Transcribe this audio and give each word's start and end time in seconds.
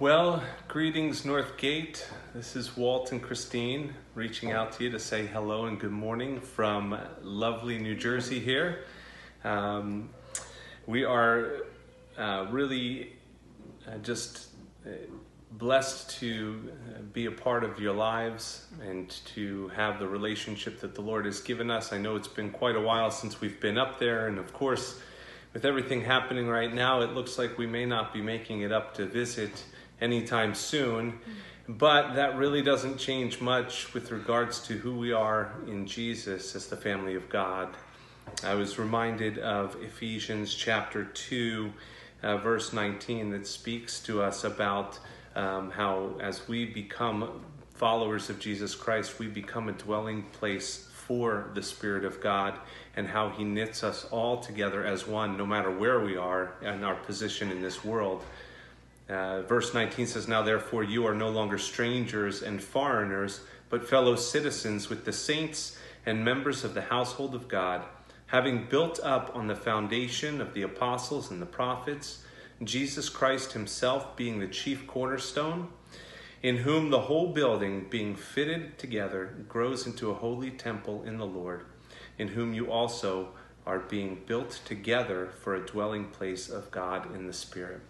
Well, 0.00 0.42
greetings, 0.66 1.22
Northgate. 1.22 2.04
This 2.34 2.56
is 2.56 2.76
Walt 2.76 3.12
and 3.12 3.22
Christine 3.22 3.94
reaching 4.16 4.50
out 4.50 4.72
to 4.72 4.82
you 4.82 4.90
to 4.90 4.98
say 4.98 5.24
hello 5.24 5.66
and 5.66 5.78
good 5.78 5.92
morning 5.92 6.40
from 6.40 6.98
lovely 7.22 7.78
New 7.78 7.94
Jersey 7.94 8.40
here. 8.40 8.86
Um, 9.44 10.10
we 10.86 11.04
are 11.04 11.58
uh, 12.18 12.46
really 12.50 13.12
uh, 13.86 13.98
just 13.98 14.48
uh, 14.84 14.90
blessed 15.52 16.18
to 16.18 16.72
uh, 16.72 17.02
be 17.12 17.26
a 17.26 17.30
part 17.30 17.62
of 17.62 17.78
your 17.78 17.94
lives 17.94 18.66
and 18.82 19.08
to 19.26 19.68
have 19.76 20.00
the 20.00 20.08
relationship 20.08 20.80
that 20.80 20.96
the 20.96 21.02
Lord 21.02 21.24
has 21.24 21.40
given 21.40 21.70
us. 21.70 21.92
I 21.92 21.98
know 21.98 22.16
it's 22.16 22.26
been 22.26 22.50
quite 22.50 22.74
a 22.74 22.80
while 22.80 23.12
since 23.12 23.40
we've 23.40 23.60
been 23.60 23.78
up 23.78 24.00
there, 24.00 24.26
and 24.26 24.40
of 24.40 24.52
course, 24.52 24.98
with 25.52 25.64
everything 25.64 26.00
happening 26.00 26.48
right 26.48 26.74
now, 26.74 27.02
it 27.02 27.12
looks 27.12 27.38
like 27.38 27.58
we 27.58 27.68
may 27.68 27.86
not 27.86 28.12
be 28.12 28.20
making 28.20 28.62
it 28.62 28.72
up 28.72 28.94
to 28.94 29.06
visit 29.06 29.62
anytime 30.04 30.54
soon. 30.54 31.18
But 31.66 32.14
that 32.14 32.36
really 32.36 32.60
doesn't 32.60 32.98
change 32.98 33.40
much 33.40 33.94
with 33.94 34.10
regards 34.10 34.60
to 34.66 34.74
who 34.74 34.98
we 34.98 35.12
are 35.12 35.50
in 35.66 35.86
Jesus 35.86 36.54
as 36.54 36.66
the 36.66 36.76
family 36.76 37.14
of 37.14 37.30
God. 37.30 37.74
I 38.42 38.54
was 38.54 38.78
reminded 38.78 39.38
of 39.38 39.76
Ephesians 39.82 40.54
chapter 40.54 41.04
2, 41.04 41.72
uh, 42.22 42.36
verse 42.36 42.74
19, 42.74 43.30
that 43.30 43.46
speaks 43.46 44.00
to 44.00 44.22
us 44.22 44.44
about 44.44 44.98
um, 45.34 45.70
how, 45.70 46.16
as 46.20 46.46
we 46.46 46.66
become 46.66 47.40
followers 47.74 48.28
of 48.28 48.38
Jesus 48.38 48.74
Christ, 48.74 49.18
we 49.18 49.26
become 49.26 49.70
a 49.70 49.72
dwelling 49.72 50.24
place 50.32 50.86
for 50.92 51.50
the 51.54 51.62
Spirit 51.62 52.04
of 52.04 52.20
God 52.20 52.58
and 52.96 53.06
how 53.06 53.30
He 53.30 53.44
knits 53.44 53.82
us 53.82 54.04
all 54.10 54.40
together 54.40 54.84
as 54.84 55.06
one, 55.06 55.36
no 55.36 55.46
matter 55.46 55.70
where 55.70 56.00
we 56.00 56.16
are 56.16 56.52
and 56.62 56.84
our 56.84 56.94
position 56.94 57.50
in 57.50 57.62
this 57.62 57.84
world. 57.84 58.22
Uh, 59.08 59.42
verse 59.42 59.74
19 59.74 60.06
says, 60.06 60.28
Now 60.28 60.42
therefore 60.42 60.82
you 60.82 61.06
are 61.06 61.14
no 61.14 61.28
longer 61.28 61.58
strangers 61.58 62.42
and 62.42 62.62
foreigners, 62.62 63.40
but 63.68 63.88
fellow 63.88 64.16
citizens 64.16 64.88
with 64.88 65.04
the 65.04 65.12
saints 65.12 65.78
and 66.06 66.24
members 66.24 66.64
of 66.64 66.74
the 66.74 66.82
household 66.82 67.34
of 67.34 67.48
God, 67.48 67.82
having 68.26 68.66
built 68.66 68.98
up 69.02 69.34
on 69.34 69.46
the 69.46 69.56
foundation 69.56 70.40
of 70.40 70.54
the 70.54 70.62
apostles 70.62 71.30
and 71.30 71.40
the 71.40 71.46
prophets, 71.46 72.24
Jesus 72.62 73.08
Christ 73.08 73.52
Himself 73.52 74.16
being 74.16 74.38
the 74.38 74.46
chief 74.46 74.86
cornerstone 74.86 75.68
in 76.44 76.58
whom 76.58 76.90
the 76.90 77.00
whole 77.00 77.32
building, 77.32 77.86
being 77.88 78.14
fitted 78.14 78.76
together, 78.76 79.34
grows 79.48 79.86
into 79.86 80.10
a 80.10 80.14
holy 80.14 80.50
temple 80.50 81.02
in 81.04 81.16
the 81.16 81.26
Lord, 81.26 81.64
in 82.18 82.28
whom 82.28 82.52
you 82.52 82.70
also 82.70 83.30
are 83.64 83.78
being 83.78 84.20
built 84.26 84.60
together 84.66 85.30
for 85.40 85.54
a 85.54 85.64
dwelling 85.64 86.04
place 86.04 86.50
of 86.50 86.70
God 86.70 87.14
in 87.14 87.26
the 87.26 87.32
Spirit. 87.32 87.80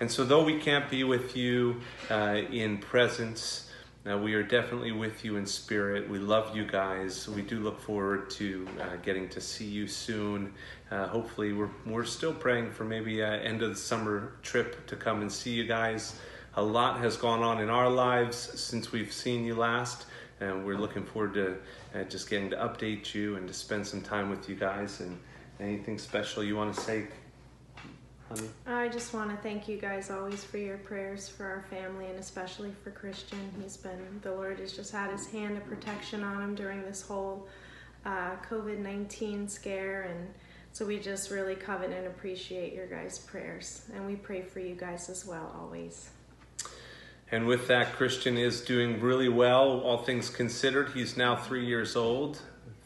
And 0.00 0.10
so, 0.10 0.24
though 0.24 0.44
we 0.44 0.58
can't 0.58 0.88
be 0.88 1.04
with 1.04 1.36
you 1.36 1.80
uh, 2.10 2.40
in 2.52 2.78
presence, 2.78 3.68
uh, 4.08 4.16
we 4.16 4.32
are 4.34 4.44
definitely 4.44 4.92
with 4.92 5.24
you 5.24 5.36
in 5.36 5.44
spirit. 5.44 6.08
We 6.08 6.18
love 6.18 6.56
you 6.56 6.64
guys. 6.64 7.28
We 7.28 7.42
do 7.42 7.58
look 7.58 7.80
forward 7.80 8.30
to 8.30 8.66
uh, 8.80 8.96
getting 9.02 9.28
to 9.30 9.40
see 9.40 9.66
you 9.66 9.86
soon. 9.86 10.54
Uh, 10.90 11.08
hopefully, 11.08 11.52
we're, 11.52 11.70
we're 11.84 12.04
still 12.04 12.32
praying 12.32 12.70
for 12.70 12.84
maybe 12.84 13.22
uh, 13.22 13.26
end 13.26 13.60
of 13.60 13.70
the 13.70 13.76
summer 13.76 14.32
trip 14.42 14.86
to 14.86 14.96
come 14.96 15.20
and 15.20 15.30
see 15.30 15.50
you 15.50 15.64
guys. 15.64 16.18
A 16.54 16.62
lot 16.62 17.00
has 17.00 17.16
gone 17.16 17.42
on 17.42 17.60
in 17.60 17.68
our 17.68 17.90
lives 17.90 18.36
since 18.36 18.92
we've 18.92 19.12
seen 19.12 19.44
you 19.44 19.54
last, 19.54 20.06
and 20.40 20.64
we're 20.64 20.78
looking 20.78 21.04
forward 21.04 21.34
to 21.34 21.56
uh, 21.94 22.04
just 22.04 22.30
getting 22.30 22.50
to 22.50 22.56
update 22.56 23.14
you 23.14 23.36
and 23.36 23.48
to 23.48 23.52
spend 23.52 23.86
some 23.86 24.00
time 24.00 24.30
with 24.30 24.48
you 24.48 24.54
guys. 24.54 25.00
And 25.00 25.18
anything 25.60 25.98
special 25.98 26.42
you 26.42 26.56
want 26.56 26.74
to 26.74 26.80
say, 26.80 27.08
honey? 28.28 28.48
I 28.66 28.88
just 28.88 29.14
want 29.14 29.30
to 29.30 29.36
thank 29.38 29.68
you 29.68 29.78
guys 29.78 30.10
always 30.10 30.44
for 30.44 30.58
your 30.58 30.78
prayers 30.78 31.28
for 31.28 31.44
our 31.44 31.64
family 31.70 32.06
and 32.06 32.18
especially 32.18 32.72
for 32.82 32.90
Christian. 32.90 33.38
He's 33.60 33.76
been, 33.76 34.20
the 34.22 34.32
Lord 34.32 34.58
has 34.58 34.72
just 34.72 34.92
had 34.92 35.10
his 35.10 35.26
hand 35.26 35.56
of 35.56 35.64
protection 35.66 36.22
on 36.22 36.42
him 36.42 36.54
during 36.54 36.82
this 36.82 37.02
whole 37.02 37.48
uh, 38.04 38.36
COVID 38.48 38.78
19 38.78 39.48
scare. 39.48 40.02
And 40.02 40.28
so 40.72 40.86
we 40.86 40.98
just 40.98 41.30
really 41.30 41.54
covet 41.54 41.90
and 41.90 42.06
appreciate 42.06 42.72
your 42.72 42.86
guys' 42.86 43.18
prayers. 43.18 43.82
And 43.94 44.06
we 44.06 44.16
pray 44.16 44.42
for 44.42 44.60
you 44.60 44.74
guys 44.74 45.08
as 45.08 45.26
well, 45.26 45.54
always. 45.58 46.10
And 47.30 47.46
with 47.46 47.68
that, 47.68 47.92
Christian 47.92 48.38
is 48.38 48.62
doing 48.62 49.00
really 49.00 49.28
well, 49.28 49.80
all 49.80 49.98
things 49.98 50.30
considered. 50.30 50.90
He's 50.94 51.16
now 51.16 51.36
three 51.36 51.66
years 51.66 51.94
old. 51.94 52.40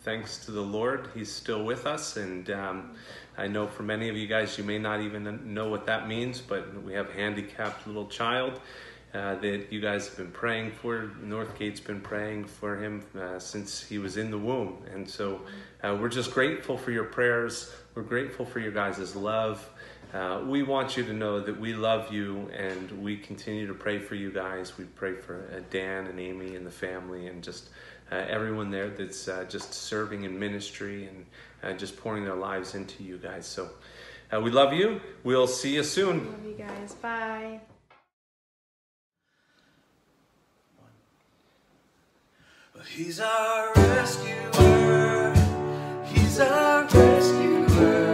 Thanks 0.05 0.45
to 0.47 0.51
the 0.51 0.63
Lord, 0.63 1.11
he's 1.15 1.31
still 1.31 1.65
with 1.65 1.87
us. 1.87 2.17
And 2.17 2.51
um, 2.51 2.97
I 3.39 3.47
know 3.47 3.69
for 3.69 3.85
many 3.85 4.09
of 4.09 4.17
you 4.17 4.27
guys, 4.27 4.59
you 4.59 4.65
may 4.65 4.79
not 4.79 5.01
even 5.01 5.55
know 5.55 5.69
what 5.69 5.87
that 5.87 6.09
means, 6.09 6.41
but 6.41 6.83
we 6.83 6.93
have 6.95 7.09
a 7.11 7.13
handicapped 7.13 7.87
little 7.87 8.07
child 8.07 8.61
uh, 9.15 9.37
that 9.37 9.67
you 9.71 9.81
guys 9.81 10.09
have 10.09 10.17
been 10.17 10.33
praying 10.33 10.73
for. 10.73 11.13
Northgate's 11.23 11.79
been 11.79 12.01
praying 12.01 12.47
for 12.47 12.77
him 12.77 13.05
uh, 13.17 13.39
since 13.39 13.81
he 13.81 13.99
was 13.99 14.17
in 14.17 14.33
the 14.33 14.39
womb. 14.39 14.83
And 14.93 15.09
so 15.09 15.43
uh, 15.85 15.97
we're 16.01 16.09
just 16.09 16.33
grateful 16.33 16.77
for 16.77 16.91
your 16.91 17.05
prayers. 17.05 17.73
We're 17.95 18.03
grateful 18.03 18.45
for 18.45 18.59
your 18.59 18.73
guys' 18.73 19.15
love. 19.15 19.69
Uh, 20.13 20.43
we 20.47 20.63
want 20.63 20.97
you 20.97 21.05
to 21.05 21.13
know 21.13 21.41
that 21.41 21.59
we 21.59 21.75
love 21.75 22.13
you 22.13 22.51
and 22.55 22.91
we 23.03 23.17
continue 23.17 23.67
to 23.69 23.75
pray 23.75 23.99
for 23.99 24.15
you 24.15 24.33
guys. 24.33 24.77
We 24.77 24.85
pray 24.85 25.15
for 25.15 25.49
uh, 25.57 25.61
Dan 25.71 26.07
and 26.07 26.19
Amy 26.19 26.57
and 26.57 26.67
the 26.67 26.73
family 26.73 27.29
and 27.29 27.43
just 27.43 27.71
everyone 28.29 28.71
there 28.71 28.91
that's 28.91 29.29
uh, 29.29 29.45
just 29.49 29.73
serving 29.75 30.25
in 30.25 30.39
ministry 30.39 31.07
and 31.07 31.27
uh, 31.63 31.73
just 31.77 31.97
pouring 31.97 32.25
their 32.25 32.35
lives 32.35 32.75
into 32.75 33.03
you 33.03 33.19
guys. 33.19 33.47
So 33.47 33.71
uh, 34.33 34.41
we 34.41 34.51
love 34.51 34.73
you. 34.73 35.01
We'll 35.25 35.47
see 35.47 35.75
you 35.75 35.83
soon. 35.83 36.31
Love 36.31 36.45
you 36.47 36.55
guys. 36.55 36.95
Bye. 36.95 37.61
He's 42.89 43.21
our 43.21 43.73
rescuer. 43.75 45.35
He's 46.07 46.41
our 46.41 46.83
rescuer. 46.85 48.12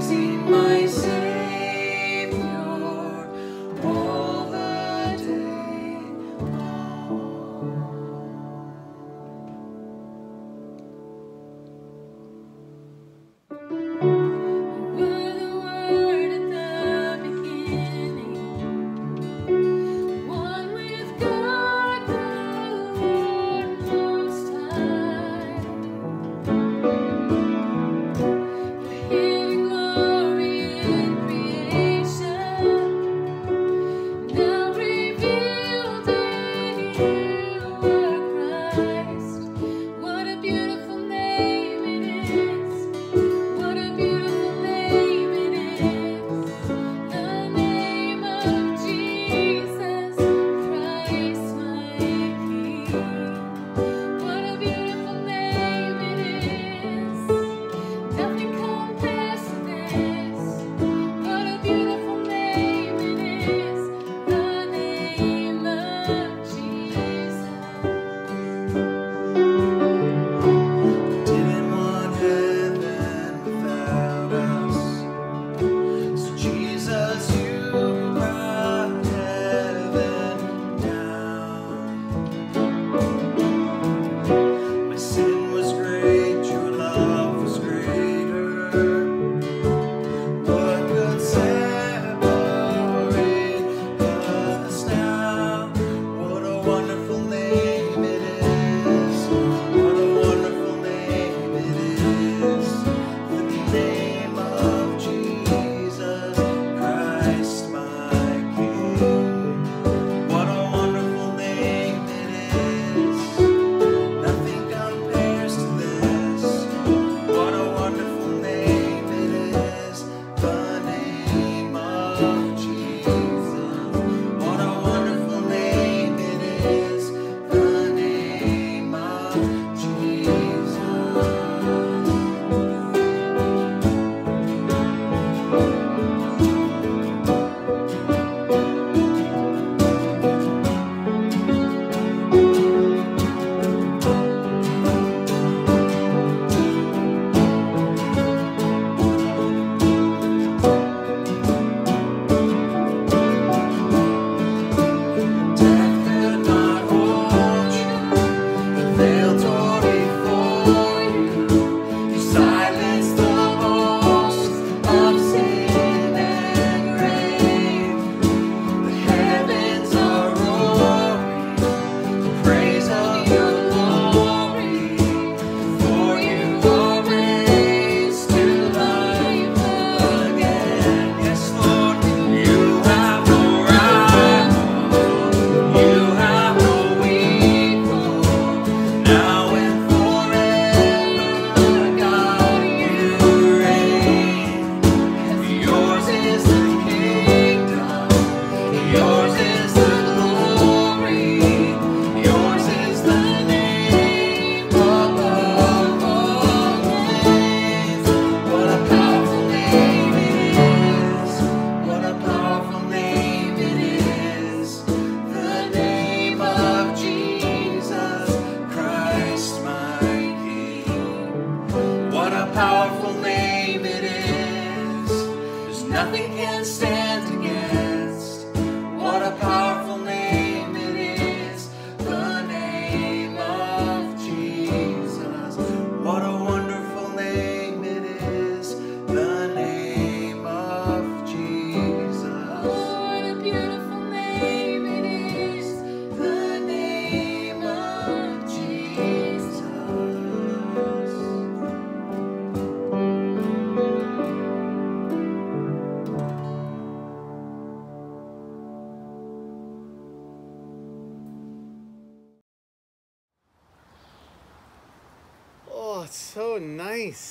crazy. 0.00 0.29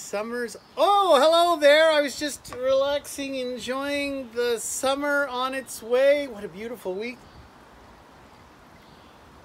Summer's. 0.10 0.58
Oh, 0.75 1.20
hello 1.22 1.60
there. 1.60 1.92
I 1.92 2.01
was 2.01 2.18
just 2.18 2.56
relaxing, 2.56 3.36
enjoying 3.36 4.32
the 4.34 4.58
summer 4.58 5.28
on 5.28 5.54
its 5.54 5.84
way. 5.84 6.28
What 6.28 6.44
a 6.44 6.48
beautiful 6.48 6.96
week. 6.96 7.20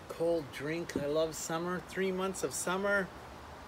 Cold 0.09 0.47
drink. 0.54 0.97
I 0.97 1.04
love 1.04 1.35
summer. 1.35 1.83
Three 1.90 2.11
months 2.11 2.42
of 2.42 2.54
summer. 2.54 3.09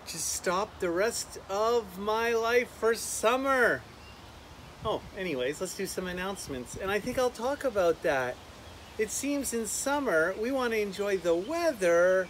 Just 0.06 0.32
stop 0.32 0.80
the 0.80 0.88
rest 0.88 1.38
of 1.50 1.98
my 1.98 2.32
life 2.32 2.70
for 2.80 2.94
summer. 2.94 3.82
Oh, 4.82 5.02
anyways, 5.18 5.60
let's 5.60 5.76
do 5.76 5.84
some 5.84 6.06
announcements. 6.06 6.76
And 6.76 6.90
I 6.90 6.98
think 6.98 7.18
I'll 7.18 7.28
talk 7.28 7.64
about 7.64 8.02
that. 8.04 8.36
It 8.96 9.10
seems 9.10 9.52
in 9.52 9.66
summer 9.66 10.34
we 10.40 10.50
want 10.50 10.72
to 10.72 10.80
enjoy 10.80 11.18
the 11.18 11.34
weather 11.34 12.26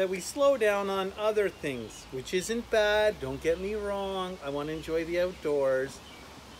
that 0.00 0.08
we 0.08 0.18
slow 0.18 0.56
down 0.56 0.88
on 0.88 1.12
other 1.18 1.50
things, 1.50 2.06
which 2.10 2.32
isn't 2.32 2.70
bad. 2.70 3.20
Don't 3.20 3.42
get 3.42 3.60
me 3.60 3.74
wrong. 3.74 4.38
I 4.42 4.48
want 4.48 4.70
to 4.70 4.74
enjoy 4.74 5.04
the 5.04 5.20
outdoors. 5.20 5.98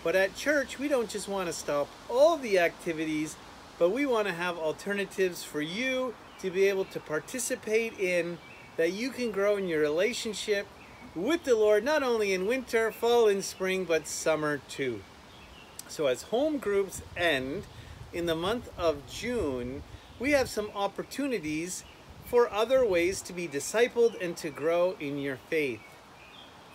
But 0.04 0.14
at 0.14 0.36
church, 0.36 0.78
we 0.78 0.88
don't 0.88 1.08
just 1.08 1.26
want 1.26 1.46
to 1.46 1.54
stop 1.54 1.88
all 2.10 2.36
the 2.36 2.58
activities, 2.58 3.36
but 3.78 3.92
we 3.92 4.04
want 4.04 4.28
to 4.28 4.34
have 4.34 4.58
alternatives 4.58 5.42
for 5.42 5.62
you 5.62 6.12
to 6.40 6.50
be 6.50 6.68
able 6.68 6.84
to 6.84 7.00
participate 7.00 7.98
in 7.98 8.36
that 8.76 8.92
you 8.92 9.08
can 9.08 9.30
grow 9.30 9.56
in 9.56 9.68
your 9.68 9.80
relationship 9.80 10.66
with 11.14 11.44
the 11.44 11.56
Lord, 11.56 11.82
not 11.82 12.02
only 12.02 12.34
in 12.34 12.46
winter, 12.46 12.92
fall, 12.92 13.26
and 13.26 13.42
spring, 13.42 13.86
but 13.86 14.06
summer 14.06 14.60
too. 14.68 15.00
So, 15.88 16.08
as 16.08 16.24
home 16.24 16.58
groups 16.58 17.00
end 17.16 17.64
in 18.12 18.26
the 18.26 18.36
month 18.36 18.68
of 18.76 19.06
June, 19.10 19.82
we 20.18 20.32
have 20.32 20.50
some 20.50 20.70
opportunities 20.74 21.84
for 22.30 22.48
other 22.52 22.86
ways 22.86 23.20
to 23.20 23.32
be 23.32 23.48
discipled 23.48 24.14
and 24.22 24.36
to 24.36 24.50
grow 24.50 24.94
in 25.00 25.18
your 25.18 25.36
faith. 25.48 25.80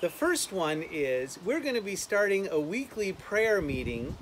The 0.01 0.09
first 0.09 0.51
one 0.51 0.83
is 0.91 1.39
we're 1.45 1.61
going 1.61 1.75
to 1.75 1.81
be 1.81 1.95
starting 1.95 2.49
a 2.51 2.59
weekly 2.59 3.13
prayer 3.13 3.61
meeting 3.61 4.17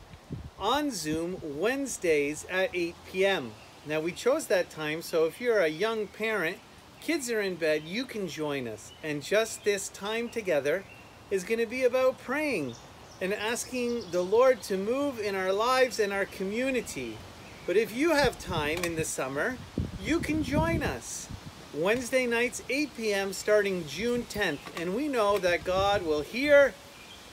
on 0.60 0.92
Zoom 0.92 1.42
Wednesdays 1.42 2.46
at 2.52 2.70
8 2.72 2.94
p.m. 3.12 3.52
Now, 3.84 4.00
we 4.00 4.12
chose 4.12 4.46
that 4.46 4.70
time, 4.70 5.02
so 5.02 5.26
if 5.26 5.42
you're 5.42 5.62
a 5.62 5.68
young 5.68 6.06
parent, 6.06 6.58
kids 7.02 7.32
are 7.32 7.42
in 7.42 7.56
bed, 7.56 7.82
you 7.84 8.06
can 8.06 8.28
join 8.28 8.68
us. 8.68 8.92
And 9.02 9.24
just 9.24 9.64
this 9.64 9.90
time 9.90 10.30
together 10.30 10.84
is 11.32 11.44
going 11.44 11.60
to 11.60 11.66
be 11.66 11.84
about 11.84 12.20
praying 12.20 12.76
and 13.20 13.34
asking 13.34 14.12
the 14.12 14.22
Lord 14.22 14.62
to 14.64 14.78
move 14.78 15.20
in 15.20 15.34
our 15.34 15.52
lives 15.52 16.00
and 16.00 16.14
our 16.14 16.26
community. 16.26 17.18
But 17.66 17.76
if 17.76 17.96
you 17.96 18.12
have 18.12 18.38
time 18.38 18.84
in 18.84 18.96
the 18.96 19.04
summer, 19.04 19.58
you 20.04 20.20
can 20.20 20.44
join 20.44 20.84
us. 20.84 21.30
Wednesday 21.74 22.28
nights, 22.28 22.62
8 22.70 22.96
p.m., 22.98 23.32
starting 23.32 23.88
June 23.88 24.24
10th. 24.24 24.60
And 24.80 24.94
we 24.94 25.08
know 25.08 25.38
that 25.38 25.64
God 25.64 26.06
will 26.06 26.22
hear 26.22 26.74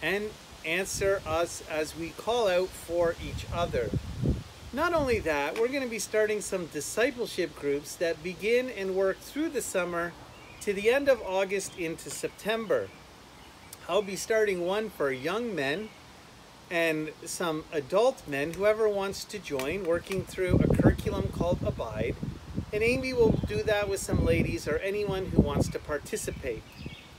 and 0.00 0.31
answer 0.65 1.21
us 1.27 1.65
as 1.69 1.97
we 1.97 2.11
call 2.11 2.47
out 2.47 2.69
for 2.69 3.17
each 3.23 3.45
other. 3.53 3.91
Not 4.73 4.95
only 4.95 5.19
that, 5.19 5.59
we're 5.59 5.69
going 5.69 5.83
to 5.83 5.89
be 5.89 5.99
starting 5.99 6.41
some 6.41 6.67
discipleship 6.67 7.59
groups 7.59 7.97
that 7.97 8.23
begin 8.23 8.71
and 8.71 8.95
work 8.95 9.19
through 9.19 9.49
the 9.49 9.62
summer 9.62 10.12
to 10.61 10.73
the 10.73 10.91
end 10.91 11.09
of 11.09 11.21
August 11.23 11.77
into 11.77 12.09
September. 12.09 12.89
I'll 13.89 14.03
be 14.03 14.15
starting 14.15 14.65
one 14.65 14.91
for 14.91 15.11
young 15.11 15.57
men 15.57 15.89
and 16.71 17.11
some 17.25 17.65
adult 17.73 18.23
men, 18.29 18.53
whoever 18.53 18.89
wants 18.89 19.25
to 19.25 19.41
join, 19.41 19.83
working 19.85 20.23
through 20.23 20.61
a 20.62 20.77
curriculum 20.77 21.29
called 21.33 21.59
Abide. 21.67 22.15
And 22.73 22.85
Amy 22.85 23.12
will 23.12 23.33
do 23.49 23.65
that 23.65 23.89
with 23.89 23.99
some 23.99 24.25
ladies 24.25 24.69
or 24.69 24.77
anyone 24.79 25.27
who 25.27 25.43
wants 25.43 25.69
to 25.71 25.79
participate. 25.81 26.62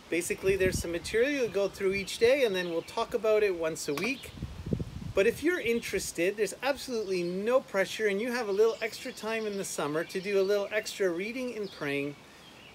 Basically, 0.09 0.55
there's 0.55 0.79
some 0.79 0.93
material 0.93 1.31
you'll 1.31 1.49
go 1.49 1.67
through 1.67 1.93
each 1.93 2.19
day, 2.19 2.45
and 2.45 2.55
then 2.55 2.69
we'll 2.69 2.81
talk 2.81 3.13
about 3.13 3.43
it 3.43 3.55
once 3.57 3.89
a 3.89 3.93
week. 3.93 4.31
But 5.13 5.27
if 5.27 5.43
you're 5.43 5.59
interested, 5.59 6.37
there's 6.37 6.53
absolutely 6.63 7.21
no 7.21 7.59
pressure, 7.59 8.07
and 8.07 8.21
you 8.21 8.31
have 8.31 8.47
a 8.47 8.51
little 8.53 8.77
extra 8.81 9.11
time 9.11 9.45
in 9.45 9.57
the 9.57 9.65
summer 9.65 10.05
to 10.05 10.21
do 10.21 10.39
a 10.39 10.43
little 10.43 10.69
extra 10.71 11.09
reading 11.09 11.57
and 11.57 11.69
praying, 11.69 12.15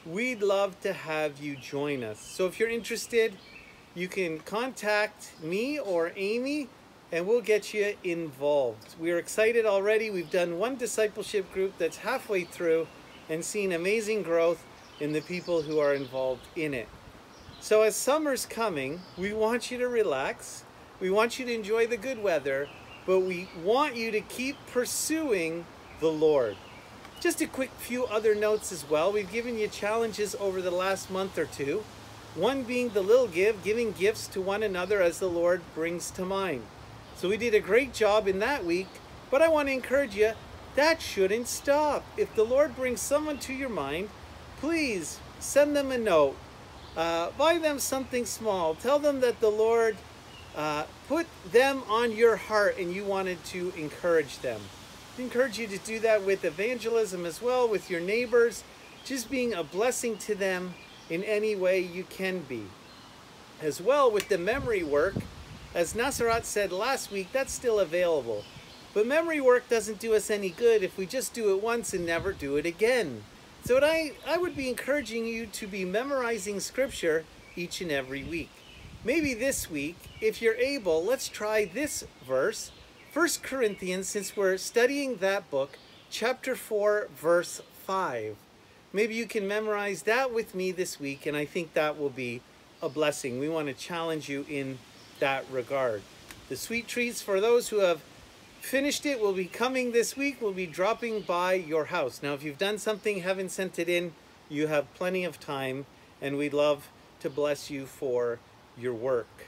we'd 0.04 0.42
love 0.42 0.78
to 0.82 0.92
have 0.92 1.40
you 1.40 1.56
join 1.56 2.04
us. 2.04 2.20
So 2.20 2.46
if 2.46 2.60
you're 2.60 2.68
interested, 2.68 3.34
you 3.94 4.06
can 4.06 4.40
contact 4.40 5.32
me 5.42 5.78
or 5.78 6.12
Amy 6.14 6.68
and 7.16 7.26
we'll 7.26 7.40
get 7.40 7.72
you 7.72 7.94
involved. 8.04 8.94
We're 9.00 9.16
excited 9.16 9.64
already. 9.64 10.10
We've 10.10 10.30
done 10.30 10.58
one 10.58 10.76
discipleship 10.76 11.50
group 11.50 11.78
that's 11.78 11.96
halfway 11.96 12.44
through 12.44 12.88
and 13.30 13.42
seen 13.42 13.72
amazing 13.72 14.22
growth 14.22 14.62
in 15.00 15.14
the 15.14 15.22
people 15.22 15.62
who 15.62 15.78
are 15.78 15.94
involved 15.94 16.46
in 16.56 16.74
it. 16.74 16.88
So, 17.58 17.80
as 17.80 17.96
summer's 17.96 18.44
coming, 18.44 19.00
we 19.16 19.32
want 19.32 19.70
you 19.70 19.78
to 19.78 19.88
relax. 19.88 20.64
We 21.00 21.08
want 21.08 21.38
you 21.38 21.46
to 21.46 21.54
enjoy 21.54 21.86
the 21.86 21.96
good 21.96 22.22
weather, 22.22 22.68
but 23.06 23.20
we 23.20 23.48
want 23.64 23.96
you 23.96 24.10
to 24.10 24.20
keep 24.20 24.58
pursuing 24.66 25.64
the 26.00 26.12
Lord. 26.12 26.58
Just 27.18 27.40
a 27.40 27.46
quick 27.46 27.70
few 27.78 28.04
other 28.04 28.34
notes 28.34 28.72
as 28.72 28.90
well. 28.90 29.10
We've 29.10 29.32
given 29.32 29.56
you 29.56 29.68
challenges 29.68 30.34
over 30.38 30.60
the 30.60 30.70
last 30.70 31.10
month 31.10 31.38
or 31.38 31.46
two. 31.46 31.82
One 32.34 32.64
being 32.64 32.90
the 32.90 33.00
little 33.00 33.26
give, 33.26 33.64
giving 33.64 33.92
gifts 33.92 34.26
to 34.28 34.42
one 34.42 34.62
another 34.62 35.00
as 35.00 35.18
the 35.18 35.30
Lord 35.30 35.62
brings 35.74 36.10
to 36.10 36.22
mind. 36.26 36.64
So 37.16 37.30
we 37.30 37.38
did 37.38 37.54
a 37.54 37.60
great 37.60 37.94
job 37.94 38.28
in 38.28 38.40
that 38.40 38.66
week, 38.66 38.88
but 39.30 39.40
I 39.40 39.48
want 39.48 39.68
to 39.68 39.72
encourage 39.72 40.14
you 40.14 40.32
that 40.74 41.00
shouldn't 41.00 41.48
stop. 41.48 42.04
If 42.18 42.34
the 42.34 42.44
Lord 42.44 42.76
brings 42.76 43.00
someone 43.00 43.38
to 43.38 43.54
your 43.54 43.70
mind, 43.70 44.10
please 44.60 45.18
send 45.40 45.74
them 45.74 45.90
a 45.90 45.96
note. 45.96 46.36
Uh, 46.94 47.30
buy 47.38 47.56
them 47.56 47.78
something 47.78 48.26
small. 48.26 48.74
Tell 48.74 48.98
them 48.98 49.20
that 49.20 49.40
the 49.40 49.50
Lord 49.50 49.96
uh, 50.54 50.84
put 51.08 51.26
them 51.50 51.82
on 51.88 52.12
your 52.12 52.36
heart 52.36 52.76
and 52.78 52.92
you 52.92 53.04
wanted 53.04 53.42
to 53.46 53.72
encourage 53.78 54.40
them. 54.40 54.60
I 55.18 55.22
encourage 55.22 55.58
you 55.58 55.66
to 55.68 55.78
do 55.78 55.98
that 56.00 56.26
with 56.26 56.44
evangelism 56.44 57.24
as 57.24 57.40
well, 57.40 57.66
with 57.66 57.90
your 57.90 58.00
neighbors, 58.00 58.62
just 59.06 59.30
being 59.30 59.54
a 59.54 59.64
blessing 59.64 60.18
to 60.18 60.34
them 60.34 60.74
in 61.08 61.24
any 61.24 61.56
way 61.56 61.80
you 61.80 62.04
can 62.04 62.40
be. 62.40 62.64
As 63.62 63.80
well 63.80 64.10
with 64.10 64.28
the 64.28 64.36
memory 64.36 64.82
work, 64.82 65.14
as 65.76 65.92
Nasserat 65.92 66.46
said 66.46 66.72
last 66.72 67.12
week, 67.12 67.28
that's 67.32 67.52
still 67.52 67.80
available. 67.80 68.44
But 68.94 69.06
memory 69.06 69.42
work 69.42 69.68
doesn't 69.68 70.00
do 70.00 70.14
us 70.14 70.30
any 70.30 70.48
good 70.48 70.82
if 70.82 70.96
we 70.96 71.04
just 71.04 71.34
do 71.34 71.54
it 71.54 71.62
once 71.62 71.92
and 71.92 72.06
never 72.06 72.32
do 72.32 72.56
it 72.56 72.64
again. 72.64 73.22
So 73.62 73.78
I, 73.82 74.12
I 74.26 74.38
would 74.38 74.56
be 74.56 74.70
encouraging 74.70 75.26
you 75.26 75.44
to 75.44 75.66
be 75.66 75.84
memorizing 75.84 76.60
scripture 76.60 77.24
each 77.56 77.82
and 77.82 77.92
every 77.92 78.24
week. 78.24 78.48
Maybe 79.04 79.34
this 79.34 79.70
week, 79.70 79.96
if 80.22 80.40
you're 80.40 80.54
able, 80.54 81.04
let's 81.04 81.28
try 81.28 81.66
this 81.66 82.04
verse, 82.26 82.70
1 83.12 83.28
Corinthians, 83.42 84.08
since 84.08 84.34
we're 84.34 84.56
studying 84.56 85.16
that 85.16 85.50
book, 85.50 85.76
chapter 86.08 86.56
4, 86.56 87.08
verse 87.14 87.60
5. 87.84 88.34
Maybe 88.94 89.14
you 89.14 89.26
can 89.26 89.46
memorize 89.46 90.04
that 90.04 90.32
with 90.32 90.54
me 90.54 90.72
this 90.72 90.98
week, 90.98 91.26
and 91.26 91.36
I 91.36 91.44
think 91.44 91.74
that 91.74 91.98
will 91.98 92.08
be 92.08 92.40
a 92.80 92.88
blessing. 92.88 93.38
We 93.38 93.50
want 93.50 93.68
to 93.68 93.74
challenge 93.74 94.30
you 94.30 94.46
in 94.48 94.78
that 95.20 95.44
regard. 95.50 96.02
The 96.48 96.56
sweet 96.56 96.86
treats 96.86 97.22
for 97.22 97.40
those 97.40 97.68
who 97.68 97.80
have 97.80 98.00
finished 98.60 99.06
it 99.06 99.20
will 99.20 99.32
be 99.32 99.46
coming 99.46 99.92
this 99.92 100.16
week. 100.16 100.40
We'll 100.40 100.52
be 100.52 100.66
dropping 100.66 101.22
by 101.22 101.54
your 101.54 101.86
house. 101.86 102.20
Now, 102.22 102.34
if 102.34 102.42
you've 102.42 102.58
done 102.58 102.78
something, 102.78 103.20
haven't 103.20 103.50
sent 103.50 103.78
it 103.78 103.88
in, 103.88 104.12
you 104.48 104.66
have 104.66 104.92
plenty 104.94 105.24
of 105.24 105.40
time, 105.40 105.86
and 106.20 106.36
we'd 106.36 106.54
love 106.54 106.88
to 107.20 107.30
bless 107.30 107.70
you 107.70 107.86
for 107.86 108.38
your 108.78 108.94
work. 108.94 109.46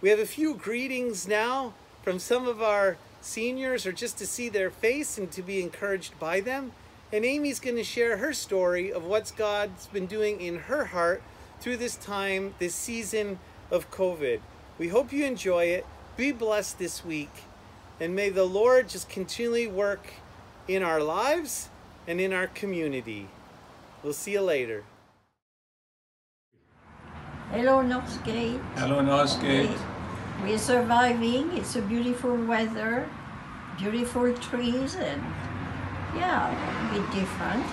We 0.00 0.10
have 0.10 0.18
a 0.18 0.26
few 0.26 0.54
greetings 0.54 1.26
now 1.26 1.74
from 2.02 2.18
some 2.18 2.46
of 2.46 2.62
our 2.62 2.96
seniors, 3.20 3.84
or 3.84 3.92
just 3.92 4.16
to 4.18 4.26
see 4.26 4.48
their 4.48 4.70
face 4.70 5.18
and 5.18 5.30
to 5.32 5.42
be 5.42 5.60
encouraged 5.60 6.18
by 6.18 6.40
them. 6.40 6.72
And 7.12 7.24
Amy's 7.24 7.60
going 7.60 7.76
to 7.76 7.84
share 7.84 8.18
her 8.18 8.32
story 8.32 8.92
of 8.92 9.04
what 9.04 9.32
God's 9.36 9.86
been 9.86 10.06
doing 10.06 10.40
in 10.40 10.58
her 10.60 10.86
heart 10.86 11.22
through 11.60 11.78
this 11.78 11.96
time, 11.96 12.54
this 12.58 12.74
season 12.74 13.38
of 13.70 13.90
COVID. 13.90 14.40
We 14.78 14.88
hope 14.88 15.12
you 15.12 15.24
enjoy 15.24 15.64
it. 15.66 15.86
Be 16.16 16.32
blessed 16.32 16.78
this 16.78 17.04
week. 17.04 17.30
And 18.00 18.14
may 18.14 18.28
the 18.30 18.44
Lord 18.44 18.88
just 18.88 19.08
continually 19.08 19.66
work 19.66 20.06
in 20.68 20.82
our 20.82 21.00
lives 21.00 21.68
and 22.06 22.20
in 22.20 22.32
our 22.32 22.46
community. 22.46 23.28
We'll 24.02 24.12
see 24.12 24.32
you 24.32 24.40
later. 24.40 24.84
Hello, 27.50 27.82
Northgate. 27.82 28.60
Hello, 28.76 29.00
Northgate. 29.00 29.70
We- 29.70 30.50
We're 30.50 30.58
surviving. 30.58 31.56
It's 31.56 31.74
a 31.74 31.82
beautiful 31.82 32.36
weather, 32.36 33.08
beautiful 33.76 34.32
trees, 34.34 34.94
and 34.94 35.20
yeah, 36.14 36.46
a 36.46 36.94
bit 36.94 37.10
different. 37.10 37.66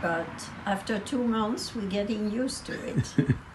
But 0.00 0.30
after 0.64 1.00
two 1.00 1.24
months, 1.24 1.74
we're 1.74 1.88
getting 1.88 2.30
used 2.30 2.66
to 2.66 2.74
it. 2.74 3.14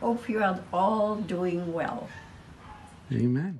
Hope 0.00 0.28
you 0.28 0.40
are 0.42 0.60
all 0.72 1.16
doing 1.16 1.72
well. 1.72 2.08
Amen. 3.12 3.58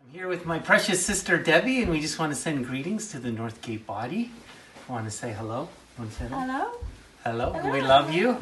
I'm 0.00 0.12
here 0.12 0.28
with 0.28 0.46
my 0.46 0.60
precious 0.60 1.04
sister 1.04 1.36
Debbie, 1.36 1.82
and 1.82 1.90
we 1.90 2.00
just 2.00 2.20
want 2.20 2.30
to 2.30 2.38
send 2.38 2.64
greetings 2.64 3.10
to 3.10 3.18
the 3.18 3.30
Northgate 3.30 3.84
body. 3.86 4.30
I 4.88 4.92
want 4.92 5.04
to 5.06 5.10
say 5.10 5.32
hello. 5.32 5.68
Want 5.98 6.12
to 6.12 6.16
say 6.16 6.28
hello? 6.28 6.70
Hello. 7.24 7.52
Hello. 7.52 7.72
We 7.72 7.80
love 7.80 8.14
you. 8.14 8.38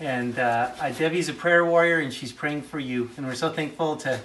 And 0.00 0.38
uh, 0.38 0.70
uh, 0.80 0.90
Debbie's 0.92 1.28
a 1.28 1.34
prayer 1.34 1.62
warrior, 1.62 1.98
and 1.98 2.10
she's 2.10 2.32
praying 2.32 2.62
for 2.62 2.78
you. 2.78 3.10
And 3.18 3.26
we're 3.26 3.34
so 3.34 3.50
thankful 3.50 3.96
to 3.98 4.18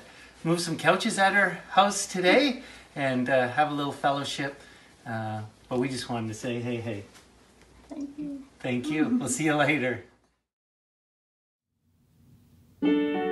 move 0.46 0.62
some 0.62 0.78
couches 0.78 1.20
at 1.20 1.34
her 1.34 1.60
house 1.72 2.08
today 2.08 2.64
and 2.96 3.30
uh, 3.30 3.50
have 3.50 3.72
a 3.72 3.74
little 3.74 3.92
fellowship. 3.92 4.62
Uh, 5.06 5.42
but 5.68 5.80
we 5.80 5.90
just 5.90 6.10
wanted 6.10 6.30
to 6.30 6.34
say, 6.34 6.62
hey, 6.62 6.78
hey. 6.78 7.04
Thank 7.90 8.18
you. 8.18 8.44
Thank 8.62 8.90
you. 8.90 9.18
We'll 9.20 9.28
see 9.28 9.44
you 9.44 9.56
later. 9.56 10.06
Good 12.82 13.29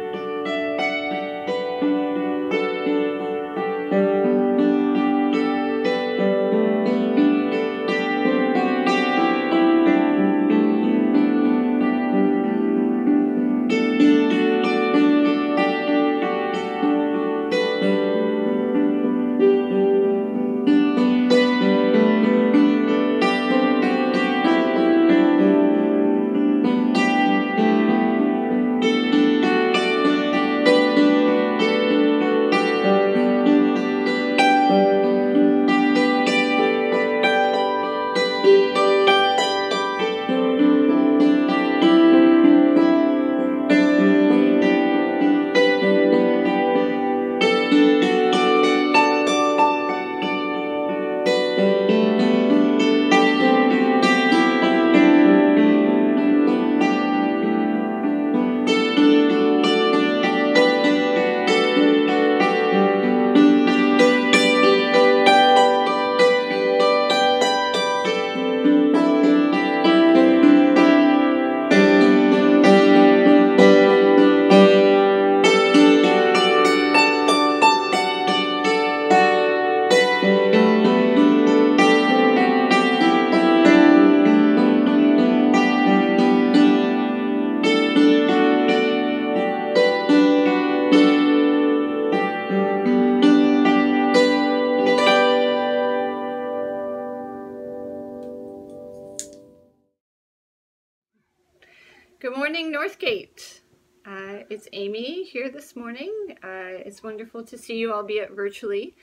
here 105.38 105.52
this 105.52 105.76
morning. 105.76 106.12
Uh, 106.44 106.82
it's 106.84 107.04
wonderful 107.04 107.44
to 107.44 107.60
see 107.60 107.78
you, 107.78 107.94
albeit 107.94 108.32
virtually. 108.32 108.96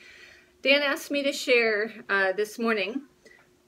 Dan 0.63 0.83
asked 0.83 1.13
me 1.13 1.23
to 1.23 1.33
share 1.33 1.93
uh, 2.09 2.33
this 2.33 2.59
morning 2.59 3.03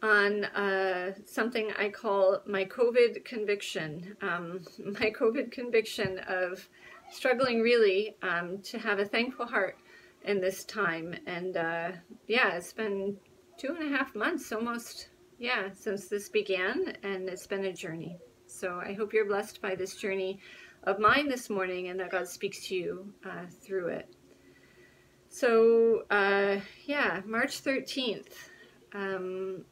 on 0.03 0.47
uh, 0.47 1.13
something 1.25 1.71
I 1.79 1.91
call 1.91 2.41
my 2.45 2.65
COVID 2.65 3.25
conviction. 3.25 4.17
Um, 4.21 4.63
my 4.85 5.13
COVID 5.13 5.53
conviction 5.53 6.19
of 6.27 6.69
struggling 7.09 7.61
really 7.61 8.17
um, 8.23 8.59
to 8.63 8.81
have 8.81 8.99
a 8.99 9.05
thankful 9.05 9.47
heart 9.47 9.79
in 10.25 10.41
this 10.41 10.65
time. 10.65 11.15
And 11.25 11.57
uh, 11.57 11.93
yeah, 12.27 12.57
it's 12.57 12.73
been 12.73 13.17
two 13.59 13.77
and 13.79 13.95
a 13.95 13.97
half 13.97 14.13
months 14.17 14.51
almost, 14.51 15.11
yeah, 15.39 15.69
since 15.73 16.09
this 16.09 16.29
began, 16.29 16.97
and 17.05 17.29
it's 17.29 17.47
been 17.47 17.67
a 17.67 17.73
journey. 17.73 18.19
So 18.49 18.81
I 18.85 18.93
hope 18.95 19.13
you're 19.13 19.27
blessed 19.27 19.63
by 19.63 19.77
this 19.77 19.95
journey 19.95 20.41
of 20.87 21.01
mine 21.01 21.29
this 21.29 21.51
morning 21.51 21.89
and 21.89 21.99
that 22.01 22.11
God 22.11 22.29
speaks 22.29 22.67
to 22.69 22.75
you 22.75 23.13
uh, 23.25 23.47
through 23.61 23.89
it. 23.89 24.09
So, 25.29 26.05
uh, 26.11 26.61
yeah, 26.85 27.21
March 27.27 27.63
13th. 27.63 28.33
Um, 28.95 29.65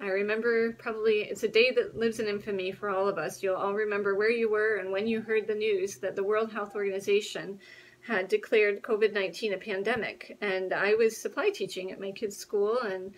I 0.00 0.08
remember 0.08 0.72
probably 0.72 1.20
it's 1.20 1.44
a 1.44 1.48
day 1.48 1.70
that 1.70 1.96
lives 1.96 2.20
in 2.20 2.26
infamy 2.26 2.72
for 2.72 2.90
all 2.90 3.08
of 3.08 3.16
us. 3.16 3.42
You'll 3.42 3.56
all 3.56 3.72
remember 3.72 4.14
where 4.14 4.30
you 4.30 4.50
were 4.50 4.76
and 4.76 4.90
when 4.90 5.06
you 5.06 5.22
heard 5.22 5.46
the 5.46 5.54
news 5.54 5.96
that 5.98 6.16
the 6.16 6.24
World 6.24 6.52
Health 6.52 6.74
Organization 6.74 7.58
had 8.06 8.28
declared 8.28 8.82
COVID 8.82 9.12
19 9.14 9.54
a 9.54 9.58
pandemic. 9.58 10.36
And 10.40 10.74
I 10.74 10.94
was 10.94 11.16
supply 11.16 11.50
teaching 11.50 11.92
at 11.92 12.00
my 12.00 12.10
kids' 12.10 12.36
school 12.36 12.78
and 12.80 13.14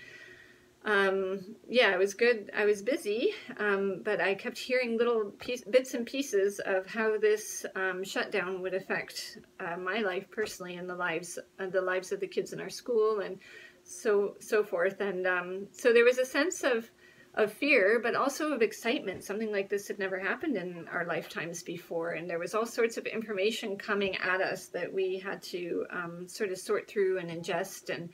um, 0.85 1.57
yeah, 1.69 1.93
it 1.93 1.99
was 1.99 2.15
good. 2.15 2.51
I 2.57 2.65
was 2.65 2.83
busy, 2.83 3.35
um, 3.59 4.01
but 4.05 4.21
I 4.21 4.35
kept 4.35 4.59
hearing 4.59 4.97
little 4.97 5.33
piece, 5.39 5.63
bits 5.65 5.95
and 5.95 6.07
pieces 6.07 6.61
of 6.65 6.87
how 6.87 7.19
this 7.19 7.67
um, 7.75 8.05
shutdown 8.05 8.63
would 8.63 8.75
affect 8.75 9.39
uh, 9.61 9.77
my 9.77 9.99
life 10.01 10.31
personally 10.31 10.77
and 10.77 10.89
the 10.89 10.95
lives 10.95 11.39
uh, 11.59 11.67
the 11.67 11.81
lives 11.81 12.13
of 12.13 12.21
the 12.21 12.29
kids 12.29 12.53
in 12.53 12.61
our 12.61 12.71
school 12.71 13.21
and 13.21 13.39
so 13.83 14.37
so 14.41 14.63
forth. 14.63 15.01
And 15.01 15.27
um, 15.27 15.67
so 15.73 15.93
there 15.93 16.05
was 16.05 16.19
a 16.19 16.25
sense 16.25 16.63
of 16.63 16.91
of 17.35 17.53
fear, 17.53 18.01
but 18.03 18.15
also 18.15 18.53
of 18.53 18.63
excitement. 18.63 19.25
Something 19.25 19.53
like 19.53 19.69
this 19.69 19.89
had 19.89 19.99
never 19.99 20.19
happened 20.19 20.57
in 20.57 20.87
our 20.89 21.05
lifetimes 21.07 21.63
before, 21.63 22.13
and 22.13 22.31
there 22.31 22.39
was 22.39 22.55
all 22.55 22.67
sorts 22.67 22.97
of 22.97 23.07
information 23.07 23.77
coming 23.77 24.17
at 24.17 24.41
us 24.41 24.67
that 24.69 24.93
we 24.93 25.19
had 25.19 25.43
to 25.43 25.87
um, 25.91 26.29
sort 26.29 26.51
of 26.51 26.59
sort 26.59 26.89
through 26.89 27.19
and 27.19 27.31
ingest 27.31 27.95
and 27.95 28.11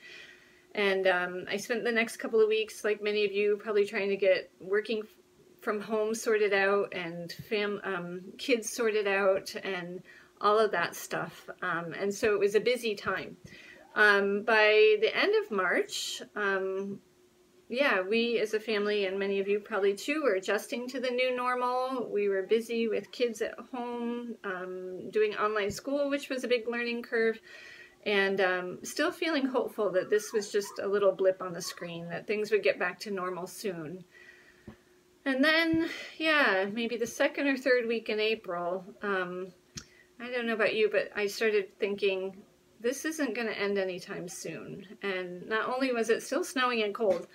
and 0.75 1.07
um, 1.07 1.45
I 1.49 1.55
spent 1.55 1.85
the 1.85 1.91
next 1.91 2.17
couple 2.17 2.41
of 2.41 2.49
weeks, 2.49 2.83
like 2.83 3.01
many 3.01 3.23
of 3.23 3.31
you, 3.31 3.57
probably 3.63 3.85
trying 3.85 4.09
to 4.09 4.17
get 4.17 4.51
working 4.59 5.03
from 5.61 5.79
home 5.79 6.13
sorted 6.13 6.53
out 6.53 6.93
and 6.93 7.31
fam 7.31 7.79
um, 7.85 8.21
kids 8.37 8.69
sorted 8.69 9.07
out 9.07 9.55
and 9.63 10.03
all 10.41 10.59
of 10.59 10.71
that 10.71 10.93
stuff. 10.93 11.49
Um, 11.61 11.93
and 11.97 12.13
so 12.13 12.33
it 12.33 12.39
was 12.39 12.55
a 12.55 12.59
busy 12.59 12.93
time. 12.93 13.37
Um, 13.95 14.43
by 14.43 14.97
the 14.99 15.15
end 15.15 15.33
of 15.43 15.49
March, 15.49 16.21
um, 16.35 16.99
yeah, 17.69 18.01
we 18.01 18.39
as 18.39 18.53
a 18.53 18.59
family 18.59 19.05
and 19.05 19.17
many 19.17 19.39
of 19.39 19.47
you 19.47 19.61
probably 19.61 19.95
too 19.95 20.23
were 20.23 20.35
adjusting 20.35 20.89
to 20.89 20.99
the 20.99 21.09
new 21.09 21.33
normal. 21.33 22.09
We 22.11 22.27
were 22.27 22.43
busy 22.43 22.89
with 22.89 23.13
kids 23.13 23.41
at 23.41 23.55
home, 23.73 24.35
um, 24.43 25.09
doing 25.09 25.35
online 25.35 25.71
school, 25.71 26.09
which 26.09 26.27
was 26.27 26.43
a 26.43 26.49
big 26.49 26.67
learning 26.67 27.03
curve 27.03 27.39
and 28.05 28.39
um, 28.39 28.79
still 28.83 29.11
feeling 29.11 29.47
hopeful 29.47 29.89
that 29.91 30.09
this 30.09 30.31
was 30.31 30.51
just 30.51 30.79
a 30.81 30.87
little 30.87 31.11
blip 31.11 31.41
on 31.41 31.53
the 31.53 31.61
screen, 31.61 32.07
that 32.09 32.27
things 32.27 32.51
would 32.51 32.63
get 32.63 32.77
back 32.77 32.99
to 32.99 33.11
normal 33.11 33.47
soon. 33.47 34.03
And 35.25 35.43
then, 35.43 35.89
yeah, 36.17 36.67
maybe 36.71 36.97
the 36.97 37.07
second 37.07 37.47
or 37.47 37.57
third 37.57 37.87
week 37.87 38.09
in 38.09 38.19
April, 38.19 38.85
um, 39.01 39.47
I 40.19 40.29
don't 40.29 40.45
know 40.45 40.53
about 40.53 40.75
you, 40.75 40.89
but 40.91 41.09
I 41.15 41.25
started 41.25 41.77
thinking, 41.79 42.37
this 42.79 43.05
isn't 43.05 43.33
going 43.33 43.47
to 43.47 43.59
end 43.59 43.79
anytime 43.79 44.27
soon. 44.27 44.85
And 45.01 45.47
not 45.49 45.67
only 45.67 45.91
was 45.91 46.11
it 46.11 46.21
still 46.21 46.43
snowing 46.43 46.83
and 46.83 46.93
cold, 46.93 47.27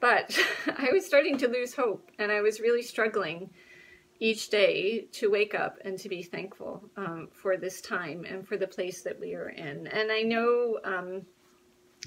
but 0.00 0.38
I 0.78 0.88
was 0.92 1.04
starting 1.04 1.36
to 1.38 1.48
lose 1.48 1.74
hope 1.74 2.10
and 2.18 2.32
I 2.32 2.40
was 2.40 2.60
really 2.60 2.82
struggling 2.82 3.50
each 4.20 4.48
day 4.48 5.06
to 5.12 5.30
wake 5.30 5.54
up 5.54 5.78
and 5.84 5.98
to 5.98 6.08
be 6.08 6.22
thankful 6.22 6.82
um, 6.96 7.28
for 7.32 7.56
this 7.56 7.80
time 7.80 8.24
and 8.24 8.46
for 8.46 8.56
the 8.56 8.66
place 8.66 9.02
that 9.02 9.18
we 9.18 9.34
are 9.34 9.48
in. 9.48 9.86
And 9.86 10.10
I 10.10 10.22
know, 10.22 10.78
um, 10.84 11.22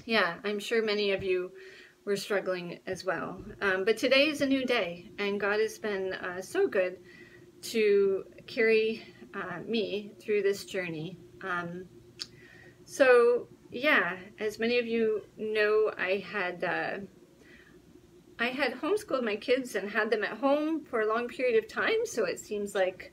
yeah, 0.06 0.36
I'm 0.44 0.58
sure 0.58 0.82
many 0.82 1.12
of 1.12 1.22
you 1.22 1.52
were 2.04 2.16
struggling 2.16 2.80
as 2.86 3.04
well. 3.04 3.42
Um, 3.60 3.84
but 3.84 3.98
today 3.98 4.28
is 4.28 4.40
a 4.40 4.46
new 4.46 4.64
day, 4.64 5.10
and 5.18 5.38
God 5.38 5.60
has 5.60 5.78
been 5.78 6.14
uh, 6.14 6.40
so 6.40 6.66
good 6.66 6.96
to 7.62 8.24
carry 8.46 9.04
uh, 9.34 9.60
me 9.66 10.12
through 10.20 10.42
this 10.42 10.64
journey. 10.64 11.18
Um, 11.42 11.84
so, 12.84 13.48
yeah, 13.70 14.16
as 14.40 14.58
many 14.58 14.78
of 14.78 14.86
you 14.86 15.22
know, 15.36 15.92
I 15.98 16.24
had. 16.26 16.64
Uh, 16.64 16.98
I 18.40 18.48
had 18.48 18.74
homeschooled 18.74 19.24
my 19.24 19.36
kids 19.36 19.74
and 19.74 19.90
had 19.90 20.10
them 20.10 20.22
at 20.22 20.38
home 20.38 20.84
for 20.84 21.00
a 21.00 21.08
long 21.08 21.28
period 21.28 21.62
of 21.62 21.68
time, 21.68 22.04
so 22.04 22.24
it 22.24 22.38
seems 22.38 22.74
like 22.74 23.12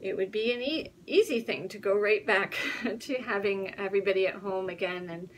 it 0.00 0.16
would 0.16 0.32
be 0.32 0.52
an 0.52 0.60
e 0.60 0.92
easy 1.06 1.40
thing 1.40 1.68
to 1.68 1.78
go 1.78 1.96
right 1.96 2.26
back 2.26 2.56
to 3.00 3.14
having 3.14 3.74
everybody 3.76 4.26
at 4.26 4.34
home 4.34 4.68
again. 4.68 5.08
And 5.10 5.28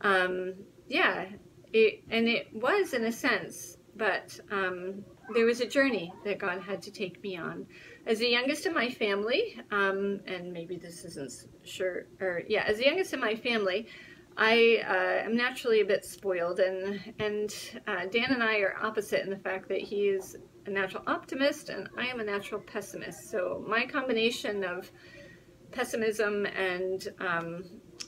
um, 0.00 0.54
yeah, 0.88 1.26
it, 1.72 2.02
and 2.10 2.26
it 2.26 2.48
was 2.52 2.94
in 2.94 3.04
a 3.04 3.12
sense, 3.12 3.76
but 3.94 4.38
um, 4.50 5.04
there 5.34 5.44
was 5.44 5.60
a 5.60 5.66
journey 5.66 6.12
that 6.24 6.38
God 6.38 6.60
had 6.60 6.82
to 6.82 6.90
take 6.90 7.22
me 7.22 7.36
on. 7.36 7.66
As 8.06 8.18
the 8.18 8.28
youngest 8.28 8.64
in 8.64 8.72
my 8.72 8.88
family, 8.88 9.60
um, 9.70 10.20
and 10.26 10.52
maybe 10.52 10.76
this 10.76 11.04
isn't 11.04 11.46
sure, 11.62 12.06
or 12.20 12.42
yeah, 12.48 12.64
as 12.66 12.78
the 12.78 12.86
youngest 12.86 13.12
in 13.12 13.20
my 13.20 13.34
family, 13.34 13.86
I 14.38 14.84
uh, 14.88 15.26
am 15.26 15.36
naturally 15.36 15.80
a 15.80 15.84
bit 15.84 16.04
spoiled, 16.04 16.60
and 16.60 17.14
and 17.18 17.54
uh, 17.86 18.06
Dan 18.06 18.32
and 18.32 18.42
I 18.42 18.58
are 18.60 18.76
opposite 18.80 19.24
in 19.24 19.30
the 19.30 19.38
fact 19.38 19.68
that 19.68 19.80
he 19.80 20.08
is 20.08 20.36
a 20.68 20.70
natural 20.70 21.02
optimist 21.06 21.70
and 21.70 21.88
I 21.98 22.06
am 22.06 22.20
a 22.20 22.24
natural 22.24 22.60
pessimist. 22.60 23.30
So 23.30 23.64
my 23.66 23.86
combination 23.86 24.62
of 24.62 24.90
pessimism 25.72 26.46
and 26.46 27.08
um, 27.20 27.64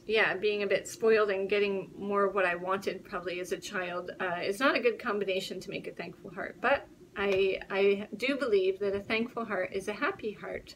yeah, 0.06 0.36
being 0.36 0.62
a 0.62 0.66
bit 0.66 0.86
spoiled 0.86 1.30
and 1.30 1.48
getting 1.48 1.90
more 1.96 2.24
of 2.24 2.34
what 2.34 2.44
I 2.44 2.54
wanted 2.54 3.04
probably 3.04 3.40
as 3.40 3.52
a 3.52 3.58
child 3.58 4.12
uh, 4.20 4.40
is 4.42 4.60
not 4.60 4.76
a 4.76 4.80
good 4.80 4.98
combination 4.98 5.58
to 5.60 5.70
make 5.70 5.86
a 5.86 5.92
thankful 5.92 6.30
heart. 6.30 6.56
But 6.60 6.86
I, 7.16 7.60
I 7.70 8.08
do 8.16 8.36
believe 8.36 8.78
that 8.80 8.94
a 8.94 9.00
thankful 9.00 9.44
heart 9.44 9.70
is 9.72 9.88
a 9.88 9.92
happy 9.92 10.32
heart. 10.32 10.74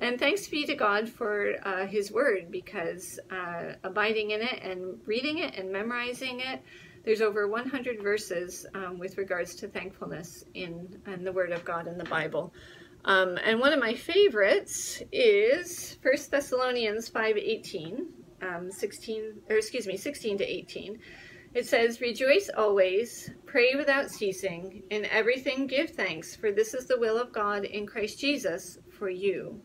And 0.00 0.18
thanks 0.18 0.46
be 0.46 0.64
to 0.64 0.74
God 0.74 1.08
for 1.08 1.54
uh, 1.64 1.86
His 1.86 2.12
Word 2.12 2.52
because 2.52 3.18
uh, 3.30 3.74
abiding 3.82 4.30
in 4.30 4.42
it 4.42 4.62
and 4.62 5.00
reading 5.06 5.38
it 5.38 5.56
and 5.56 5.72
memorizing 5.72 6.40
it, 6.40 6.62
there's 7.04 7.20
over 7.20 7.48
100 7.48 8.02
verses 8.02 8.66
um, 8.74 8.98
with 8.98 9.18
regards 9.18 9.54
to 9.56 9.68
thankfulness 9.68 10.44
in, 10.54 11.00
in 11.06 11.24
the 11.24 11.32
Word 11.32 11.50
of 11.50 11.64
God 11.64 11.88
in 11.88 11.98
the 11.98 12.04
Bible. 12.04 12.52
Um, 13.04 13.38
and 13.44 13.58
one 13.58 13.72
of 13.72 13.80
my 13.80 13.94
favorites 13.94 15.02
is 15.10 15.96
1 16.02 16.14
Thessalonians 16.30 17.10
5.18, 17.10 18.06
um, 18.42 18.70
16, 18.70 19.32
or 19.48 19.56
excuse 19.56 19.86
me, 19.86 19.96
16 19.96 20.38
to 20.38 20.44
18. 20.44 20.98
It 21.54 21.66
says, 21.66 22.00
Rejoice 22.00 22.50
always, 22.56 23.30
pray 23.46 23.74
without 23.74 24.10
ceasing, 24.10 24.82
in 24.90 25.06
everything 25.06 25.66
give 25.66 25.90
thanks, 25.90 26.36
for 26.36 26.52
this 26.52 26.74
is 26.74 26.86
the 26.86 26.98
will 26.98 27.18
of 27.18 27.32
God 27.32 27.64
in 27.64 27.86
Christ 27.86 28.20
Jesus 28.20 28.78
for 28.90 29.08
you. 29.08 29.60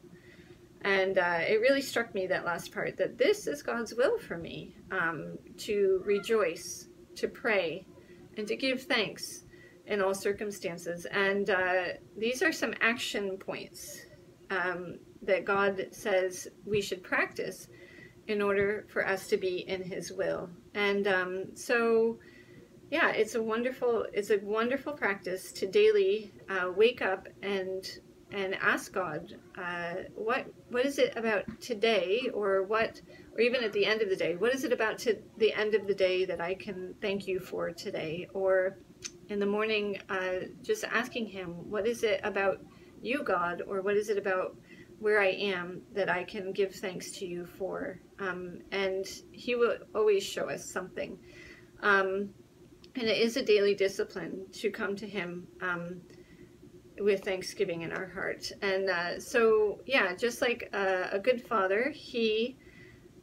And 0.84 1.17
uh, 1.17 1.39
it 1.48 1.62
really 1.62 1.82
struck 1.82 2.13
me 2.13 2.28
that 2.28 2.46
last 2.46 2.74
part 2.74 2.98
that 2.98 3.17
this 3.17 3.48
is 3.48 3.63
God's 3.63 3.93
will 3.93 4.19
for 4.19 4.38
me 4.38 4.76
um, 4.91 5.38
to 5.60 6.02
rejoice, 6.06 6.89
to 7.15 7.28
pray, 7.28 7.86
and 8.38 8.48
to 8.48 8.56
give 8.56 8.84
thanks 8.84 9.43
in 9.88 10.02
all 10.02 10.13
circumstances. 10.13 11.06
And 11.06 11.50
uh, 11.50 11.84
these 12.17 12.41
are 12.41 12.52
some 12.52 12.74
action 12.82 13.38
points 13.38 14.02
um, 14.50 15.00
that 15.22 15.46
God 15.46 15.88
says 15.91 16.48
we 16.65 16.82
should 16.82 17.04
practice 17.04 17.67
in 18.28 18.41
order 18.41 18.86
for 18.89 19.08
us 19.08 19.28
to 19.28 19.38
be 19.38 19.67
in 19.67 19.84
His 19.84 20.12
will. 20.12 20.50
And 20.74 21.08
um, 21.08 21.46
so, 21.56 22.19
yeah, 22.89 23.12
it's 23.12 23.36
a 23.36 23.41
wonderful 23.41 24.06
it's 24.13 24.30
a 24.30 24.38
wonderful 24.38 24.93
practice 24.93 25.52
to 25.54 25.67
daily 25.67 26.34
uh, 26.50 26.72
wake 26.76 27.02
up 27.02 27.28
and 27.41 27.86
and 28.34 28.56
ask 28.56 28.91
God, 28.91 29.36
uh, 29.58 29.93
what 30.15 30.48
what 30.69 30.86
is 30.86 30.98
it 30.98 31.15
about 31.15 31.43
today, 31.62 32.30
or 32.34 32.63
what, 32.63 33.00
or 33.34 33.41
even 33.41 33.63
at 33.63 33.72
the 33.74 33.86
end 33.86 34.02
of 34.02 34.10
the 34.10 34.15
day, 34.15 34.36
what 34.36 34.54
is 34.54 34.63
it 34.63 34.74
about 34.74 34.98
to 35.00 35.17
the 35.38 35.54
end 35.54 35.76
of 35.76 35.88
the 35.88 35.93
day 35.93 36.26
that 36.26 36.41
I 36.41 36.56
can 36.56 36.96
thank 37.00 37.28
you 37.28 37.39
for 37.39 37.72
today, 37.72 38.28
or 38.34 38.78
in 39.30 39.39
the 39.39 39.46
morning, 39.46 40.00
uh, 40.10 40.48
just 40.63 40.84
asking 40.84 41.28
Him, 41.28 41.69
what 41.69 41.88
is 41.88 42.04
it 42.04 42.22
about 42.24 42.60
you, 43.02 43.24
God, 43.24 43.62
or 43.67 43.82
what 43.82 43.96
is 43.96 44.10
it 44.10 44.17
about 44.17 44.56
where 45.00 45.22
I 45.22 45.30
am 45.32 45.82
that 45.93 46.10
I 46.10 46.24
can 46.24 46.54
give 46.54 46.74
thanks 46.74 47.12
to 47.12 47.26
you 47.26 47.46
for, 47.46 48.00
um, 48.19 48.60
and 48.72 49.06
He 49.32 49.56
will 49.56 49.78
always 49.93 50.24
show 50.24 50.50
us 50.50 50.65
something. 50.65 51.19
Um, 51.82 52.30
and 52.96 53.08
it 53.08 53.17
is 53.17 53.38
a 53.38 53.43
daily 53.43 53.76
discipline 53.76 54.46
to 54.54 54.69
come 54.69 54.96
to 54.96 55.08
Him. 55.08 55.48
Um, 55.62 56.02
with 56.99 57.23
thanksgiving 57.23 57.82
in 57.82 57.91
our 57.91 58.08
heart. 58.08 58.51
And 58.62 58.89
uh, 58.89 59.19
so, 59.19 59.79
yeah, 59.86 60.15
just 60.15 60.41
like 60.41 60.69
a, 60.73 61.10
a 61.13 61.19
good 61.19 61.41
father, 61.41 61.91
he 61.93 62.58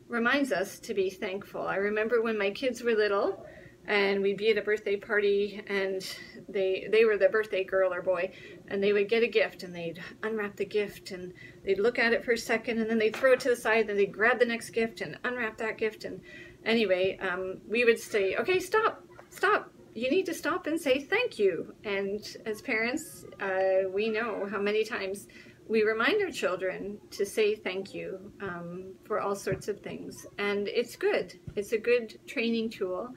reminds 0.09 0.53
us 0.53 0.79
to 0.81 0.95
be 0.95 1.09
thankful. 1.09 1.67
I 1.67 1.77
remember 1.77 2.21
when 2.21 2.37
my 2.37 2.51
kids 2.51 2.83
were 2.83 2.95
little 2.95 3.47
and 3.87 4.21
we'd 4.21 4.37
be 4.37 4.51
at 4.51 4.59
a 4.59 4.63
birthday 4.63 4.97
party 4.97 5.63
and 5.67 6.17
they 6.49 6.87
they 6.93 7.05
were 7.05 7.17
the 7.17 7.29
birthday 7.29 7.65
girl 7.65 7.93
or 7.93 8.03
boy 8.03 8.31
and 8.69 8.83
they 8.83 8.93
would 8.93 9.09
get 9.09 9.23
a 9.23 9.27
gift 9.27 9.63
and 9.63 9.75
they'd 9.75 10.03
unwrap 10.23 10.57
the 10.57 10.65
gift 10.65 11.13
and 11.13 11.33
they'd 11.65 11.79
look 11.79 11.99
at 11.99 12.13
it 12.13 12.25
for 12.25 12.33
a 12.33 12.39
second 12.39 12.79
and 12.79 12.91
then 12.91 12.99
they'd 12.99 13.17
throw 13.17 13.33
it 13.33 13.41
to 13.41 13.49
the 13.49 13.57
side 13.57 13.89
and 13.89 13.99
they'd 13.99 14.13
grab 14.13 14.39
the 14.39 14.45
next 14.45 14.71
gift 14.71 15.01
and 15.01 15.19
unwrap 15.25 15.57
that 15.57 15.79
gift 15.79 16.05
and 16.05 16.21
anyway 16.65 17.19
um, 17.19 17.59
we 17.69 17.85
would 17.85 17.99
say 17.99 18.37
okay 18.37 18.61
stop 18.61 19.03
stop 19.31 19.73
you 20.01 20.11
need 20.11 20.25
to 20.25 20.35
stop 20.35 20.67
and 20.67 20.81
say 20.81 20.99
thank 20.99 21.39
you. 21.39 21.75
And 21.85 22.21
as 22.47 22.63
parents, 22.63 23.25
uh, 23.39 23.89
we 23.93 24.09
know 24.09 24.49
how 24.51 24.61
many 24.61 24.83
times 24.83 25.29
we 25.69 25.83
remind 25.83 26.23
our 26.23 26.31
children 26.31 26.99
to 27.11 27.27
say 27.27 27.55
thank 27.55 27.93
you 27.93 28.33
um, 28.41 28.95
for 29.05 29.21
all 29.21 29.37
sorts 29.37 29.69
of 29.69 29.81
things. 29.81 30.27
And 30.39 30.69
it's 30.69 30.97
good. 30.97 31.39
It's 31.55 31.73
a 31.73 31.79
good 31.79 32.19
training 32.27 32.71
tool 32.71 33.11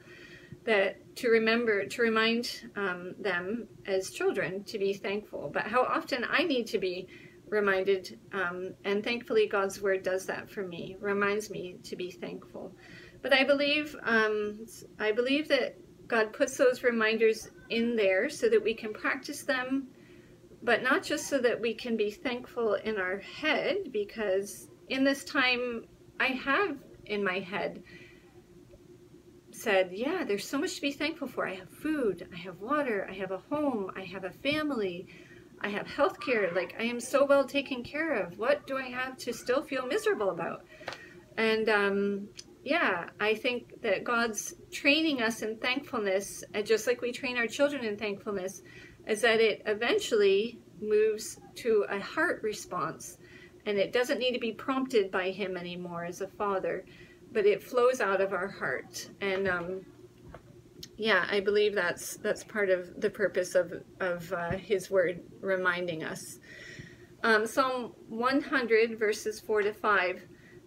that 0.64 1.16
to 1.16 1.28
remember 1.30 1.86
to 1.86 2.02
remind 2.02 2.68
um, 2.76 3.14
them 3.18 3.66
as 3.86 4.10
children 4.10 4.62
to 4.64 4.78
be 4.78 4.92
thankful. 4.92 5.50
But 5.52 5.66
how 5.66 5.84
often 5.84 6.26
I 6.28 6.44
need 6.44 6.66
to 6.68 6.78
be 6.78 7.08
reminded, 7.48 8.18
um, 8.32 8.74
and 8.84 9.02
thankfully 9.02 9.46
God's 9.48 9.80
word 9.80 10.02
does 10.02 10.26
that 10.26 10.50
for 10.50 10.66
me, 10.66 10.96
reminds 11.00 11.50
me 11.50 11.76
to 11.84 11.96
be 11.96 12.10
thankful. 12.10 12.74
But 13.22 13.32
I 13.32 13.42
believe 13.42 13.96
um, 14.02 14.66
I 14.98 15.12
believe 15.12 15.48
that 15.48 15.78
God 16.06 16.32
puts 16.32 16.56
those 16.56 16.82
reminders 16.82 17.50
in 17.70 17.96
there 17.96 18.28
so 18.28 18.48
that 18.48 18.62
we 18.62 18.74
can 18.74 18.92
practice 18.92 19.42
them, 19.42 19.88
but 20.62 20.82
not 20.82 21.02
just 21.02 21.28
so 21.28 21.38
that 21.38 21.60
we 21.60 21.74
can 21.74 21.96
be 21.96 22.10
thankful 22.10 22.74
in 22.74 22.98
our 22.98 23.18
head, 23.18 23.92
because 23.92 24.68
in 24.88 25.04
this 25.04 25.24
time 25.24 25.86
I 26.20 26.26
have 26.28 26.78
in 27.06 27.24
my 27.24 27.40
head 27.40 27.82
said, 29.50 29.90
Yeah, 29.92 30.24
there's 30.24 30.46
so 30.46 30.58
much 30.58 30.76
to 30.76 30.82
be 30.82 30.92
thankful 30.92 31.28
for. 31.28 31.46
I 31.46 31.54
have 31.54 31.70
food, 31.70 32.28
I 32.32 32.36
have 32.38 32.60
water, 32.60 33.06
I 33.10 33.14
have 33.14 33.30
a 33.30 33.38
home, 33.38 33.90
I 33.96 34.02
have 34.02 34.24
a 34.24 34.30
family, 34.30 35.06
I 35.60 35.68
have 35.68 35.86
health 35.86 36.20
care. 36.20 36.50
Like, 36.54 36.74
I 36.78 36.84
am 36.84 37.00
so 37.00 37.24
well 37.24 37.44
taken 37.44 37.82
care 37.82 38.12
of. 38.14 38.38
What 38.38 38.66
do 38.66 38.76
I 38.76 38.88
have 38.88 39.16
to 39.18 39.32
still 39.32 39.62
feel 39.62 39.86
miserable 39.86 40.30
about? 40.30 40.64
And 41.36 41.68
um, 41.68 42.28
yeah, 42.64 43.10
I 43.20 43.34
think 43.34 43.82
that 43.82 44.04
God's 44.04 44.54
training 44.72 45.20
us 45.20 45.42
in 45.42 45.58
thankfulness, 45.58 46.42
and 46.54 46.66
just 46.66 46.86
like 46.86 47.02
we 47.02 47.12
train 47.12 47.36
our 47.36 47.46
children 47.46 47.84
in 47.84 47.98
thankfulness, 47.98 48.62
is 49.06 49.20
that 49.20 49.38
it 49.38 49.62
eventually 49.66 50.58
moves 50.80 51.38
to 51.56 51.84
a 51.90 52.00
heart 52.00 52.42
response. 52.42 53.18
And 53.66 53.76
it 53.76 53.92
doesn't 53.92 54.18
need 54.18 54.32
to 54.32 54.40
be 54.40 54.52
prompted 54.52 55.10
by 55.10 55.30
Him 55.30 55.58
anymore 55.58 56.06
as 56.06 56.22
a 56.22 56.26
father, 56.26 56.86
but 57.32 57.44
it 57.44 57.62
flows 57.62 58.00
out 58.00 58.22
of 58.22 58.32
our 58.32 58.48
heart. 58.48 59.10
And 59.20 59.46
um, 59.46 59.82
yeah, 60.96 61.26
I 61.30 61.40
believe 61.40 61.74
that's 61.74 62.16
that's 62.16 62.44
part 62.44 62.70
of 62.70 62.98
the 62.98 63.10
purpose 63.10 63.54
of 63.54 63.74
of 64.00 64.32
uh, 64.32 64.52
His 64.52 64.90
Word 64.90 65.20
reminding 65.40 66.02
us. 66.02 66.38
Um, 67.22 67.46
Psalm 67.46 67.92
100 68.08 68.98
verses 68.98 69.40
4 69.40 69.62
to 69.62 69.72
5 69.72 70.22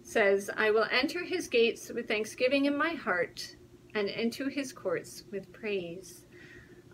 says, 0.08 0.48
I 0.56 0.70
will 0.70 0.86
enter 0.90 1.22
his 1.22 1.48
gates 1.48 1.90
with 1.94 2.08
thanksgiving 2.08 2.64
in 2.64 2.76
my 2.76 2.94
heart 2.94 3.56
and 3.94 4.08
into 4.08 4.48
his 4.48 4.72
courts 4.72 5.24
with 5.30 5.52
praise. 5.52 6.24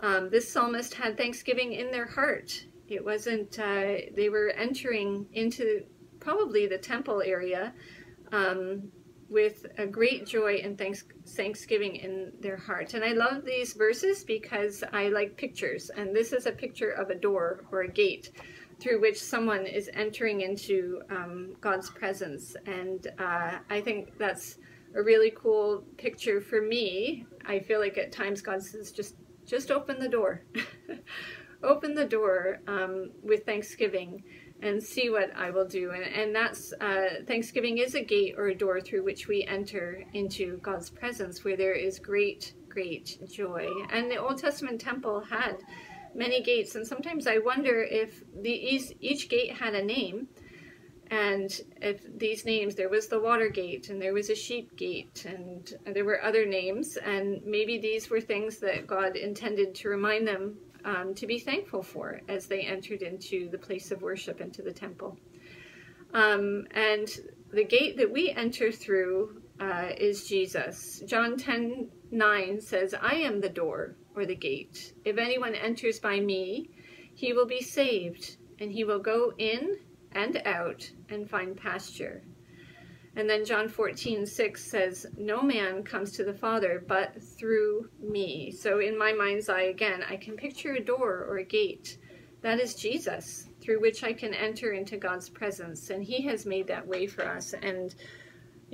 Um, 0.01 0.31
this 0.31 0.51
psalmist 0.51 0.95
had 0.95 1.17
thanksgiving 1.17 1.73
in 1.73 1.93
their 1.93 2.07
heart. 2.07 2.67
It 2.89 3.05
wasn't, 3.05 3.57
uh, 3.59 3.95
they 4.17 4.29
were 4.31 4.51
entering 4.51 5.27
into 5.33 5.85
probably 6.19 6.67
the 6.67 6.79
temple 6.79 7.23
area 7.25 7.73
um, 8.33 8.91
with 9.29 9.65
a 9.79 9.87
great 9.87 10.27
joy 10.27 10.61
and 10.65 10.77
thanks, 10.77 11.05
thanksgiving 11.29 11.95
in 11.95 12.33
their 12.41 12.57
heart. 12.57 12.95
And 12.95 13.05
I 13.05 13.13
love 13.13 13.45
these 13.45 13.75
verses 13.75 14.25
because 14.25 14.83
I 14.93 15.09
like 15.09 15.37
pictures. 15.37 15.89
And 15.97 16.15
this 16.15 16.33
is 16.33 16.47
a 16.47 16.53
picture 16.53 16.91
of 16.91 17.11
a 17.11 17.15
door 17.15 17.65
or 17.71 17.83
a 17.83 17.89
gate 17.89 18.33
through 18.85 19.01
which 19.01 19.19
someone 19.21 19.65
is 19.65 19.89
entering 19.95 20.43
into 20.43 21.01
um, 21.09 21.57
God's 21.63 21.89
presence. 21.89 22.55
And 22.67 23.07
uh, 23.19 23.53
I 23.71 23.81
think 23.81 24.19
that's 24.19 24.59
a 24.95 25.03
really 25.03 25.33
cool 25.35 25.83
picture 25.97 26.39
for 26.43 26.61
me. 26.61 27.25
I 27.47 27.61
feel 27.61 27.81
like 27.81 27.97
at 27.97 28.13
times 28.13 28.43
God 28.43 28.63
says, 28.63 28.93
just, 28.93 29.15
just 29.47 29.71
open 29.71 29.99
the 29.99 30.09
door. 30.09 30.43
open 31.63 31.95
the 31.95 32.05
door 32.05 32.61
um, 32.69 33.11
with 33.23 33.47
thanksgiving 33.47 34.23
and 34.61 34.83
see 34.83 35.09
what 35.09 35.35
I 35.35 35.49
will 35.49 35.67
do. 35.67 35.93
And, 35.93 36.05
and 36.05 36.37
that's 36.37 36.75
uh, 36.75 37.23
Thanksgiving 37.27 37.79
is 37.79 37.95
a 37.95 38.05
gate 38.05 38.35
or 38.37 38.49
a 38.49 38.55
door 38.55 38.83
through 38.83 39.03
which 39.03 39.29
we 39.29 39.45
enter 39.45 40.05
into 40.13 40.59
God's 40.59 40.91
presence 40.91 41.43
where 41.43 41.57
there 41.57 41.73
is 41.73 41.99
great, 41.99 42.53
great 42.69 43.19
joy. 43.31 43.67
And 43.91 44.11
the 44.11 44.17
Old 44.17 44.37
Testament 44.37 44.79
temple 44.79 45.21
had 45.21 45.57
many 46.15 46.43
gates, 46.43 46.75
and 46.75 46.87
sometimes 46.87 47.27
I 47.27 47.39
wonder 47.39 47.83
if 47.83 48.23
the 48.43 48.51
each, 48.51 48.93
each 49.01 49.29
gate 49.29 49.53
had 49.53 49.75
a 49.75 49.85
name, 49.85 50.29
and 51.11 51.61
if 51.81 52.01
these 52.19 52.45
names, 52.45 52.75
there 52.75 52.89
was 52.89 53.09
the 53.09 53.21
water 53.21 53.49
gate, 53.49 53.91
and 53.91 54.01
there 54.01 54.15
was 54.15 54.31
a 54.31 54.35
sheep 54.35 54.77
gate, 54.77 55.27
and 55.27 55.75
there 55.87 56.05
were 56.05 56.23
other 56.23 56.47
names, 56.47 56.97
and 56.97 57.43
maybe 57.45 57.79
these 57.79 58.11
were 58.11 58.21
things 58.21 58.59
that 58.59 58.87
God 58.87 59.17
intended 59.17 59.75
to 59.77 59.89
remind 59.89 60.27
them 60.27 60.57
um, 60.85 61.15
to 61.15 61.27
be 61.27 61.39
thankful 61.39 61.83
for 61.83 62.21
as 62.29 62.47
they 62.47 62.61
entered 62.63 63.03
into 63.03 63.49
the 63.51 63.59
place 63.59 63.91
of 63.91 64.03
worship, 64.03 64.41
into 64.41 64.63
the 64.63 64.73
temple. 64.73 65.19
Um, 66.13 66.67
and 66.71 67.09
the 67.53 67.65
gate 67.65 67.97
that 67.97 68.11
we 68.11 68.31
enter 68.31 68.71
through 68.71 69.43
uh, 69.61 69.91
is 69.97 70.29
Jesus. 70.29 71.03
John 71.07 71.37
10 71.37 71.91
9 72.11 72.61
says, 72.61 72.95
I 73.01 73.17
am 73.17 73.41
the 73.41 73.49
door 73.49 73.97
or 74.15 74.27
the 74.27 74.35
gate. 74.35 74.95
If 75.05 75.19
anyone 75.19 75.55
enters 75.55 75.99
by 75.99 76.21
me, 76.21 76.71
he 77.15 77.33
will 77.33 77.47
be 77.47 77.63
saved, 77.63 78.37
and 78.59 78.73
he 78.73 78.85
will 78.85 78.99
go 78.99 79.33
in 79.39 79.79
and 80.13 80.41
out 80.45 80.91
and 81.09 81.29
find 81.29 81.57
pasture. 81.57 82.23
And 83.17 83.31
then 83.31 83.45
John 83.45 83.69
14, 83.69 84.27
6 84.27 84.65
says, 84.65 85.07
No 85.17 85.41
man 85.43 85.85
comes 85.85 86.13
to 86.13 86.25
the 86.25 86.35
Father 86.35 86.83
but 86.87 87.23
through 87.23 87.89
me. 88.01 88.51
So 88.51 88.81
in 88.81 88.99
my 88.99 89.13
mind's 89.13 89.49
eye, 89.49 89.63
again, 89.63 90.03
I 90.09 90.17
can 90.17 90.37
picture 90.37 90.73
a 90.73 90.85
door 90.85 91.25
or 91.29 91.39
a 91.39 91.45
gate. 91.45 91.99
That 92.41 92.61
is 92.61 92.75
Jesus, 92.75 93.49
through 93.61 93.81
which 93.81 94.03
I 94.03 94.13
can 94.13 94.35
enter 94.35 94.73
into 94.73 94.97
God's 94.97 95.29
presence. 95.29 95.91
And 95.91 96.03
He 96.03 96.23
has 96.23 96.45
made 96.45 96.67
that 96.67 96.87
way 96.87 97.07
for 97.07 97.25
us. 97.25 97.55
And 97.63 97.95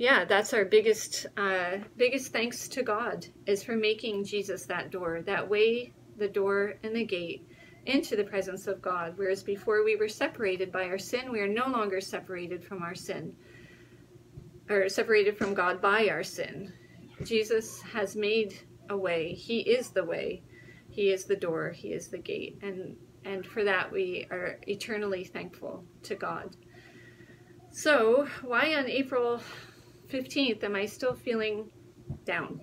yeah, 0.01 0.25
that's 0.25 0.51
our 0.51 0.65
biggest, 0.65 1.27
uh, 1.37 1.77
biggest 1.95 2.33
thanks 2.33 2.67
to 2.69 2.81
God, 2.81 3.27
is 3.45 3.61
for 3.61 3.75
making 3.75 4.23
Jesus 4.25 4.65
that 4.65 4.89
door, 4.89 5.21
that 5.27 5.47
way, 5.47 5.93
the 6.17 6.27
door 6.27 6.73
and 6.81 6.95
the 6.95 7.05
gate 7.05 7.47
into 7.85 8.15
the 8.15 8.23
presence 8.23 8.65
of 8.65 8.81
God. 8.81 9.13
Whereas 9.15 9.43
before 9.43 9.85
we 9.85 9.95
were 9.95 10.09
separated 10.09 10.71
by 10.71 10.85
our 10.85 10.97
sin, 10.97 11.31
we 11.31 11.39
are 11.39 11.47
no 11.47 11.67
longer 11.67 12.01
separated 12.01 12.63
from 12.63 12.81
our 12.81 12.95
sin 12.95 13.35
or 14.71 14.89
separated 14.89 15.37
from 15.37 15.53
God 15.53 15.79
by 15.79 16.07
our 16.09 16.23
sin. 16.23 16.73
Jesus 17.23 17.79
has 17.93 18.15
made 18.15 18.57
a 18.89 18.97
way. 18.97 19.35
He 19.35 19.59
is 19.59 19.89
the 19.89 20.03
way. 20.03 20.41
He 20.89 21.11
is 21.11 21.25
the 21.25 21.35
door. 21.35 21.69
He 21.69 21.89
is 21.89 22.07
the 22.07 22.17
gate. 22.17 22.57
And 22.63 22.95
and 23.23 23.45
for 23.45 23.63
that 23.63 23.91
we 23.91 24.25
are 24.31 24.57
eternally 24.67 25.25
thankful 25.25 25.85
to 26.01 26.15
God. 26.15 26.57
So, 27.69 28.27
why 28.41 28.73
on 28.73 28.89
April 28.89 29.39
15th 30.11 30.63
am 30.63 30.75
I 30.75 30.85
still 30.85 31.15
feeling 31.15 31.69
down? 32.25 32.59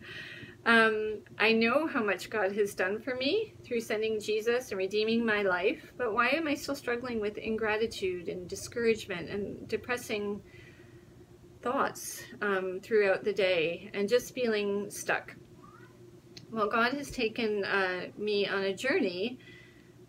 um, 0.66 1.20
I 1.38 1.52
know 1.52 1.86
how 1.86 2.02
much 2.02 2.30
God 2.30 2.52
has 2.52 2.74
done 2.74 3.00
for 3.00 3.14
me 3.14 3.54
through 3.64 3.80
sending 3.80 4.20
Jesus 4.20 4.70
and 4.70 4.78
redeeming 4.78 5.24
my 5.24 5.42
life, 5.42 5.92
but 5.96 6.12
why 6.12 6.28
am 6.30 6.46
I 6.46 6.54
still 6.54 6.74
struggling 6.74 7.20
with 7.20 7.38
ingratitude 7.38 8.28
and 8.28 8.48
discouragement 8.48 9.30
and 9.30 9.66
depressing 9.68 10.42
thoughts 11.64 12.22
um, 12.42 12.78
throughout 12.82 13.24
the 13.24 13.32
day 13.32 13.90
and 13.94 14.06
just 14.06 14.34
feeling 14.34 14.90
stuck. 14.90 15.34
Well, 16.52 16.68
God 16.68 16.92
has 16.92 17.10
taken 17.10 17.64
uh, 17.64 18.08
me 18.18 18.46
on 18.46 18.62
a 18.62 18.76
journey 18.76 19.38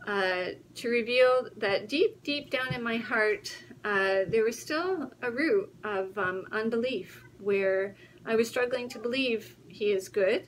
uh, 0.06 0.48
to 0.76 0.90
reveal 0.90 1.48
that 1.58 1.88
deep, 1.88 2.22
deep 2.24 2.52
down 2.52 2.74
in 2.74 2.84
my 2.84 2.98
heart, 2.98 3.56
uh, 3.86 4.26
there 4.28 4.44
was 4.44 4.60
still 4.60 5.12
a 5.22 5.30
root 5.30 5.72
of 5.84 6.18
um, 6.18 6.46
unbelief 6.52 7.24
where 7.40 7.96
I 8.26 8.36
was 8.36 8.50
struggling 8.50 8.90
to 8.90 9.00
believe 9.00 9.58
He 9.68 9.92
is 9.92 10.10
good, 10.10 10.48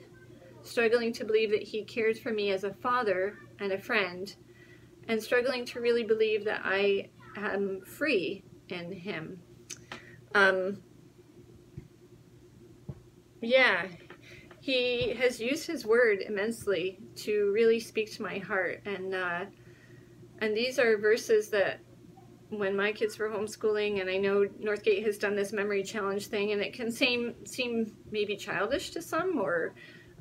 struggling 0.63 1.13
to 1.13 1.23
believe 1.23 1.51
that 1.51 1.61
He 1.61 1.83
cares 1.83 2.17
for 2.19 2.31
me 2.31 2.49
as 2.49 2.63
a 2.63 2.73
father 2.73 3.37
and 3.59 3.71
a 3.71 3.77
friend, 3.77 4.35
and 5.07 5.21
struggling 5.21 5.65
to 5.65 5.79
really 5.79 6.03
believe 6.03 6.45
that 6.45 6.61
I 6.63 7.09
am 7.37 7.81
free 7.85 8.43
in 8.69 8.91
Him. 8.91 9.39
Um, 10.33 10.81
yeah, 13.39 13.85
he 14.59 15.13
has 15.13 15.39
used 15.39 15.67
his 15.67 15.85
word 15.85 16.21
immensely 16.21 16.99
to 17.17 17.51
really 17.53 17.79
speak 17.79 18.11
to 18.15 18.23
my 18.23 18.39
heart, 18.39 18.81
and 18.85 19.13
uh, 19.13 19.45
and 20.39 20.57
these 20.57 20.79
are 20.79 20.97
verses 20.97 21.49
that 21.49 21.79
when 22.49 22.75
my 22.75 22.91
kids 22.91 23.17
were 23.19 23.29
homeschooling, 23.29 23.99
and 23.99 24.09
I 24.09 24.17
know 24.17 24.45
Northgate 24.61 25.05
has 25.05 25.17
done 25.17 25.35
this 25.35 25.51
memory 25.51 25.83
challenge 25.83 26.27
thing, 26.27 26.51
and 26.51 26.61
it 26.61 26.73
can 26.73 26.91
seem 26.91 27.35
seem 27.45 27.95
maybe 28.11 28.35
childish 28.35 28.91
to 28.91 29.01
some, 29.01 29.39
or 29.39 29.73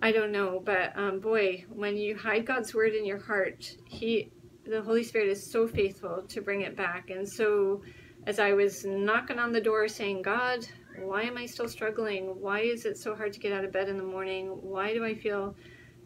I 0.03 0.13
don't 0.13 0.33
know, 0.33 0.61
but 0.65 0.93
um, 0.97 1.21
boy, 1.21 1.65
when 1.69 1.97
you 1.97 2.17
hide 2.17 2.47
God's 2.47 2.75
word 2.75 2.95
in 2.95 3.05
your 3.05 3.19
heart, 3.19 3.77
He, 3.87 4.31
the 4.65 4.83
Holy 4.83 5.05
Spirit, 5.05 5.29
is 5.29 5.51
so 5.51 5.69
faithful 5.69 6.25
to 6.29 6.41
bring 6.41 6.63
it 6.63 6.77
back, 6.77 7.11
and 7.11 7.29
so. 7.29 7.83
As 8.27 8.41
I 8.41 8.55
was 8.55 8.85
knocking 8.85 9.39
on 9.39 9.53
the 9.53 9.61
door 9.61 9.87
saying, 9.87 10.23
God, 10.23 10.67
why 10.99 11.23
am 11.23 11.39
I 11.39 11.47
still 11.47 11.69
struggling? 11.69 12.41
Why 12.41 12.63
is 12.63 12.85
it 12.85 12.99
so 12.99 13.15
hard 13.15 13.33
to 13.35 13.39
get 13.39 13.53
out 13.53 13.65
of 13.65 13.71
bed 13.71 13.89
in 13.89 13.97
the 13.97 14.03
morning? 14.03 14.49
Why 14.49 14.93
do 14.93 15.05
I 15.05 15.15
feel 15.15 15.55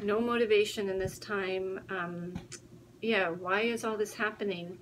no 0.02 0.20
motivation 0.20 0.90
in 0.90 0.98
this 0.98 1.18
time? 1.18 1.80
Um, 1.88 2.34
yeah, 3.00 3.30
why 3.30 3.62
is 3.62 3.84
all 3.84 3.96
this 3.96 4.12
happening? 4.12 4.78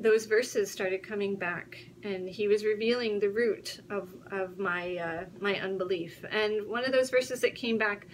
Those 0.00 0.24
verses 0.24 0.70
started 0.70 1.06
coming 1.06 1.36
back, 1.36 1.76
and 2.02 2.28
he 2.28 2.48
was 2.48 2.64
revealing 2.64 3.20
the 3.20 3.28
root 3.28 3.80
of, 3.90 4.08
of 4.32 4.58
my 4.58 4.96
uh, 4.96 5.24
my 5.40 5.60
unbelief. 5.60 6.24
And 6.30 6.66
one 6.66 6.84
of 6.84 6.92
those 6.92 7.10
verses 7.10 7.40
that 7.42 7.54
came 7.54 7.76
back, 7.76 8.06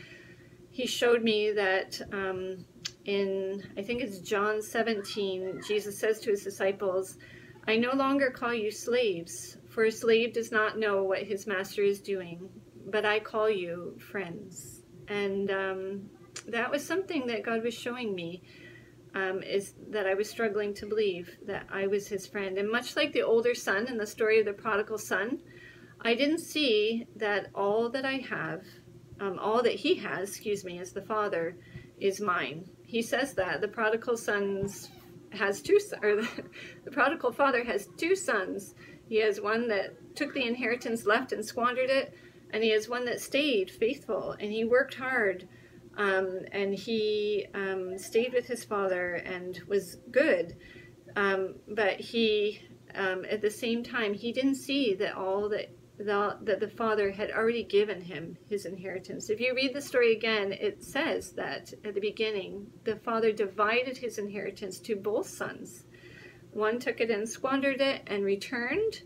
he 0.70 0.86
showed 0.86 1.22
me 1.22 1.52
that 1.52 2.00
um, 2.12 2.64
in 3.04 3.62
I 3.78 3.82
think 3.82 4.02
it's 4.02 4.18
John 4.18 4.60
17, 4.60 5.60
Jesus 5.66 5.96
says 5.98 6.18
to 6.20 6.30
his 6.30 6.42
disciples, 6.42 7.18
"I 7.68 7.76
no 7.76 7.92
longer 7.92 8.30
call 8.30 8.52
you 8.52 8.72
slaves, 8.72 9.58
for 9.68 9.84
a 9.84 9.92
slave 9.92 10.32
does 10.32 10.50
not 10.50 10.78
know 10.78 11.02
what 11.02 11.22
his 11.22 11.46
master 11.46 11.82
is 11.82 12.00
doing, 12.00 12.48
but 12.86 13.04
I 13.04 13.20
call 13.20 13.50
you 13.50 13.98
friends. 13.98 14.80
And 15.08 15.50
um, 15.50 16.10
that 16.48 16.70
was 16.70 16.82
something 16.84 17.26
that 17.26 17.42
God 17.42 17.62
was 17.62 17.74
showing 17.74 18.14
me. 18.14 18.42
Um, 19.16 19.42
is 19.42 19.72
that 19.88 20.06
I 20.06 20.12
was 20.12 20.28
struggling 20.28 20.74
to 20.74 20.84
believe 20.84 21.38
that 21.46 21.66
I 21.72 21.86
was 21.86 22.06
his 22.06 22.26
friend. 22.26 22.58
And 22.58 22.70
much 22.70 22.96
like 22.96 23.14
the 23.14 23.22
older 23.22 23.54
son 23.54 23.86
in 23.86 23.96
the 23.96 24.06
story 24.06 24.40
of 24.40 24.44
the 24.44 24.52
prodigal 24.52 24.98
son, 24.98 25.40
I 26.02 26.14
didn't 26.14 26.40
see 26.40 27.06
that 27.16 27.46
all 27.54 27.88
that 27.88 28.04
I 28.04 28.18
have, 28.18 28.62
um, 29.18 29.38
all 29.38 29.62
that 29.62 29.76
he 29.76 29.94
has, 29.94 30.28
excuse 30.28 30.66
me, 30.66 30.78
as 30.80 30.92
the 30.92 31.00
father, 31.00 31.56
is 31.98 32.20
mine. 32.20 32.68
He 32.84 33.00
says 33.00 33.32
that 33.36 33.62
the 33.62 33.68
prodigal 33.68 34.18
son's 34.18 34.90
has 35.30 35.62
two, 35.62 35.78
or 36.02 36.16
the, 36.16 36.28
the 36.84 36.90
prodigal 36.90 37.32
father 37.32 37.64
has 37.64 37.88
two 37.96 38.14
sons, 38.14 38.74
he 39.08 39.16
has 39.16 39.40
one 39.40 39.68
that 39.68 40.16
took 40.16 40.34
the 40.34 40.46
inheritance, 40.46 41.06
left, 41.06 41.32
and 41.32 41.44
squandered 41.44 41.90
it. 41.90 42.14
And 42.50 42.62
he 42.62 42.70
has 42.70 42.88
one 42.88 43.04
that 43.06 43.20
stayed 43.20 43.70
faithful 43.70 44.36
and 44.38 44.52
he 44.52 44.64
worked 44.64 44.94
hard. 44.94 45.48
Um, 45.96 46.40
and 46.52 46.74
he 46.74 47.46
um, 47.54 47.98
stayed 47.98 48.32
with 48.34 48.46
his 48.46 48.64
father 48.64 49.14
and 49.14 49.58
was 49.66 49.96
good. 50.10 50.56
Um, 51.16 51.54
but 51.68 51.98
he, 51.98 52.60
um, 52.94 53.24
at 53.30 53.40
the 53.40 53.50
same 53.50 53.82
time, 53.82 54.12
he 54.12 54.32
didn't 54.32 54.56
see 54.56 54.94
that 54.94 55.16
all 55.16 55.48
that 55.48 55.70
the, 55.98 56.36
that 56.42 56.60
the 56.60 56.68
father 56.68 57.10
had 57.10 57.30
already 57.30 57.64
given 57.64 58.02
him 58.02 58.36
his 58.48 58.66
inheritance. 58.66 59.30
If 59.30 59.40
you 59.40 59.54
read 59.54 59.74
the 59.74 59.80
story 59.80 60.12
again, 60.14 60.52
it 60.52 60.84
says 60.84 61.32
that 61.32 61.72
at 61.84 61.94
the 61.94 62.00
beginning, 62.00 62.66
the 62.84 62.96
father 62.96 63.32
divided 63.32 63.96
his 63.96 64.18
inheritance 64.18 64.78
to 64.80 64.96
both 64.96 65.28
sons. 65.28 65.84
One 66.50 66.78
took 66.78 67.00
it 67.00 67.10
and 67.10 67.28
squandered 67.28 67.80
it 67.80 68.02
and 68.06 68.24
returned, 68.24 69.02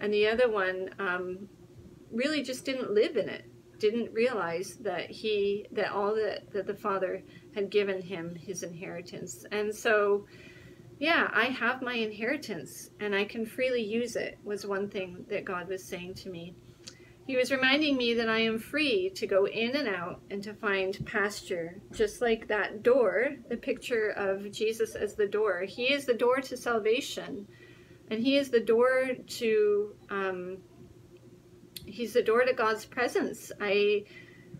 and 0.00 0.12
the 0.12 0.28
other 0.28 0.48
one 0.50 0.90
um, 0.98 1.48
really 2.10 2.42
just 2.42 2.64
didn't 2.64 2.92
live 2.92 3.16
in 3.16 3.28
it. 3.28 3.44
Didn't 3.78 4.12
realize 4.12 4.76
that 4.80 5.10
he 5.10 5.66
that 5.72 5.92
all 5.92 6.14
that, 6.14 6.52
that 6.52 6.66
the 6.66 6.74
father 6.74 7.22
had 7.54 7.70
given 7.70 8.02
him 8.02 8.34
his 8.34 8.62
inheritance, 8.62 9.44
and 9.52 9.74
so 9.74 10.26
yeah, 10.98 11.30
I 11.32 11.44
have 11.44 11.80
my 11.80 11.94
inheritance 11.94 12.90
and 12.98 13.14
I 13.14 13.24
can 13.24 13.46
freely 13.46 13.82
use 13.82 14.16
it, 14.16 14.38
was 14.42 14.66
one 14.66 14.88
thing 14.88 15.24
that 15.28 15.44
God 15.44 15.68
was 15.68 15.84
saying 15.84 16.14
to 16.14 16.28
me. 16.28 16.54
He 17.28 17.36
was 17.36 17.52
reminding 17.52 17.98
me 17.98 18.14
that 18.14 18.28
I 18.28 18.38
am 18.38 18.58
free 18.58 19.10
to 19.10 19.26
go 19.26 19.46
in 19.46 19.76
and 19.76 19.86
out 19.86 20.22
and 20.30 20.42
to 20.42 20.54
find 20.54 21.04
pasture, 21.04 21.76
just 21.92 22.22
like 22.22 22.48
that 22.48 22.82
door, 22.82 23.36
the 23.50 23.56
picture 23.58 24.08
of 24.08 24.50
Jesus 24.50 24.94
as 24.94 25.14
the 25.14 25.28
door. 25.28 25.60
He 25.60 25.92
is 25.92 26.06
the 26.06 26.14
door 26.14 26.40
to 26.40 26.56
salvation, 26.56 27.46
and 28.10 28.18
He 28.18 28.38
is 28.38 28.48
the 28.48 28.60
door 28.60 29.10
to, 29.26 29.94
um, 30.08 30.56
He's 31.88 32.12
the 32.12 32.22
door 32.22 32.44
to 32.44 32.52
God's 32.52 32.84
presence. 32.84 33.52
I, 33.60 34.04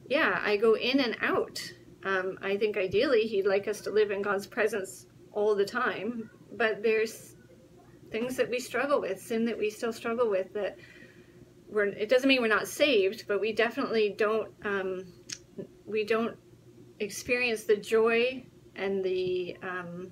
yeah, 0.08 0.40
I 0.42 0.56
go 0.56 0.76
in 0.76 1.00
and 1.00 1.16
out. 1.20 1.60
Um, 2.04 2.38
I 2.42 2.56
think 2.56 2.76
ideally 2.76 3.22
He'd 3.22 3.46
like 3.46 3.68
us 3.68 3.80
to 3.82 3.90
live 3.90 4.10
in 4.10 4.22
God's 4.22 4.46
presence 4.46 5.06
all 5.32 5.54
the 5.54 5.64
time, 5.64 6.30
but 6.52 6.82
there's 6.82 7.36
things 8.10 8.36
that 8.36 8.50
we 8.50 8.58
struggle 8.58 9.00
with, 9.00 9.20
sin 9.20 9.44
that 9.44 9.58
we 9.58 9.70
still 9.70 9.92
struggle 9.92 10.30
with 10.30 10.52
that 10.54 10.78
we're 11.68 11.86
it 11.86 12.08
doesn't 12.08 12.28
mean 12.28 12.40
we're 12.40 12.48
not 12.48 12.66
saved, 12.66 13.26
but 13.28 13.40
we 13.40 13.52
definitely 13.52 14.14
don't 14.16 14.48
um, 14.64 15.04
we 15.86 16.04
don't 16.04 16.36
experience 17.00 17.64
the 17.64 17.76
joy 17.76 18.44
and 18.76 19.04
the 19.04 19.56
um, 19.62 20.10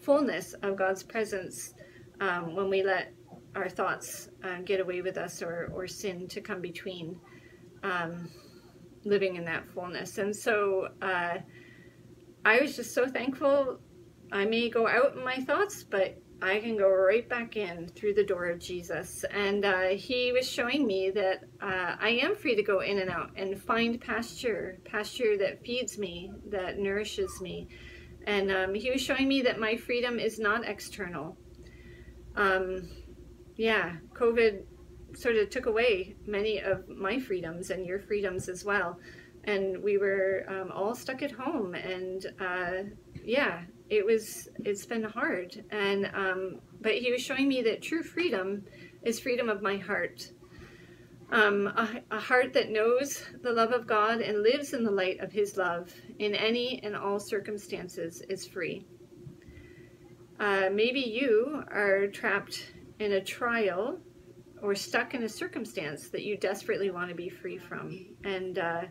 fullness 0.00 0.54
of 0.62 0.76
God's 0.76 1.02
presence 1.02 1.74
um, 2.20 2.54
when 2.54 2.68
we 2.68 2.82
let 2.82 3.12
our 3.54 3.68
thoughts 3.68 4.28
uh, 4.44 4.60
get 4.64 4.78
away 4.78 5.00
with 5.00 5.16
us 5.16 5.42
or, 5.42 5.72
or 5.74 5.88
sin 5.88 6.28
to 6.28 6.40
come 6.40 6.60
between 6.60 7.18
um, 7.82 8.30
living 9.04 9.36
in 9.36 9.44
that 9.46 9.66
fullness. 9.68 10.18
And 10.18 10.34
so, 10.36 10.88
uh, 11.02 11.38
I 12.44 12.60
was 12.60 12.76
just 12.76 12.92
so 12.92 13.06
thankful. 13.06 13.78
I 14.30 14.44
may 14.44 14.68
go 14.68 14.86
out 14.86 15.16
in 15.16 15.24
my 15.24 15.36
thoughts, 15.36 15.82
but 15.82 16.20
I 16.42 16.58
can 16.60 16.76
go 16.76 16.90
right 16.90 17.26
back 17.26 17.56
in 17.56 17.88
through 17.88 18.14
the 18.14 18.24
door 18.24 18.46
of 18.46 18.58
Jesus. 18.58 19.24
And 19.30 19.64
uh, 19.64 19.88
he 19.90 20.32
was 20.32 20.48
showing 20.48 20.86
me 20.86 21.10
that 21.10 21.44
uh, 21.62 21.96
I 21.98 22.18
am 22.22 22.36
free 22.36 22.54
to 22.54 22.62
go 22.62 22.80
in 22.80 22.98
and 22.98 23.08
out 23.08 23.30
and 23.36 23.58
find 23.58 23.98
pasture, 23.98 24.78
pasture 24.84 25.38
that 25.38 25.64
feeds 25.64 25.96
me, 25.96 26.32
that 26.50 26.78
nourishes 26.78 27.40
me. 27.40 27.68
And 28.26 28.52
um, 28.52 28.74
he 28.74 28.90
was 28.90 29.00
showing 29.00 29.26
me 29.26 29.40
that 29.42 29.58
my 29.58 29.76
freedom 29.76 30.18
is 30.18 30.38
not 30.38 30.68
external. 30.68 31.38
Um, 32.36 32.88
yeah, 33.56 33.96
COVID 34.14 34.62
sort 35.16 35.36
of 35.36 35.50
took 35.50 35.66
away 35.66 36.16
many 36.26 36.58
of 36.58 36.88
my 36.88 37.18
freedoms 37.18 37.70
and 37.70 37.86
your 37.86 38.00
freedoms 38.00 38.48
as 38.48 38.64
well. 38.64 38.98
And 39.44 39.82
we 39.82 39.98
were 39.98 40.44
um, 40.48 40.72
all 40.72 40.94
stuck 40.94 41.22
at 41.22 41.30
home. 41.30 41.74
And 41.74 42.26
uh, 42.40 42.90
yeah, 43.22 43.62
it 43.90 44.04
was, 44.04 44.48
it's 44.64 44.86
been 44.86 45.04
hard. 45.04 45.64
And, 45.70 46.10
um, 46.14 46.60
but 46.80 46.94
he 46.94 47.12
was 47.12 47.22
showing 47.22 47.48
me 47.48 47.62
that 47.62 47.82
true 47.82 48.02
freedom 48.02 48.64
is 49.02 49.20
freedom 49.20 49.48
of 49.48 49.62
my 49.62 49.76
heart. 49.76 50.30
Um, 51.30 51.66
a, 51.68 52.02
a 52.10 52.20
heart 52.20 52.52
that 52.54 52.70
knows 52.70 53.24
the 53.42 53.52
love 53.52 53.72
of 53.72 53.86
God 53.86 54.20
and 54.20 54.42
lives 54.42 54.72
in 54.72 54.84
the 54.84 54.90
light 54.90 55.20
of 55.20 55.32
his 55.32 55.56
love 55.56 55.92
in 56.18 56.34
any 56.34 56.82
and 56.82 56.94
all 56.96 57.18
circumstances 57.18 58.22
is 58.28 58.46
free. 58.46 58.86
Uh, 60.38 60.68
maybe 60.72 61.00
you 61.00 61.62
are 61.70 62.08
trapped 62.08 62.73
in 62.98 63.12
a 63.12 63.20
trial 63.20 63.98
or 64.62 64.74
stuck 64.74 65.14
in 65.14 65.24
a 65.24 65.28
circumstance 65.28 66.08
that 66.08 66.22
you 66.22 66.36
desperately 66.36 66.90
want 66.90 67.08
to 67.08 67.14
be 67.14 67.28
free 67.28 67.58
from. 67.58 68.06
And 68.24 68.58
uh, 68.58 68.82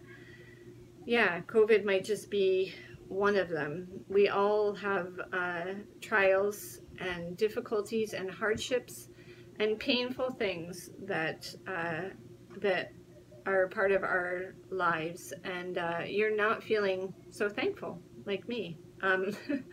yeah, 1.05 1.41
COVID 1.41 1.83
might 1.83 2.03
just 2.03 2.29
be 2.29 2.73
one 3.07 3.35
of 3.35 3.49
them. 3.49 3.87
We 4.07 4.29
all 4.29 4.73
have 4.75 5.19
uh, 5.31 5.73
trials 6.01 6.79
and 6.99 7.35
difficulties 7.37 8.13
and 8.13 8.29
hardships 8.29 9.09
and 9.59 9.79
painful 9.79 10.31
things 10.31 10.89
that 11.05 11.53
uh, 11.67 12.09
that 12.59 12.93
are 13.45 13.67
part 13.67 13.91
of 13.91 14.03
our 14.03 14.55
lives, 14.69 15.33
and 15.43 15.77
uh, 15.77 16.01
you're 16.07 16.35
not 16.35 16.63
feeling 16.63 17.13
so 17.29 17.49
thankful 17.49 17.99
like 18.25 18.47
me. 18.47 18.77
Um, 19.01 19.31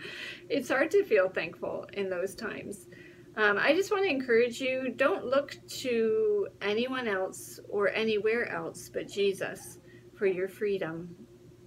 it's 0.48 0.68
hard 0.68 0.90
to 0.90 1.04
feel 1.04 1.28
thankful 1.28 1.86
in 1.92 2.10
those 2.10 2.34
times. 2.34 2.88
Um, 3.36 3.58
I 3.58 3.74
just 3.74 3.92
want 3.92 4.04
to 4.04 4.10
encourage 4.10 4.60
you 4.60 4.92
don't 4.96 5.24
look 5.24 5.56
to 5.82 6.48
anyone 6.60 7.06
else 7.06 7.60
or 7.68 7.88
anywhere 7.88 8.50
else 8.50 8.90
but 8.92 9.08
Jesus 9.08 9.78
for 10.18 10.26
your 10.26 10.48
freedom. 10.48 11.14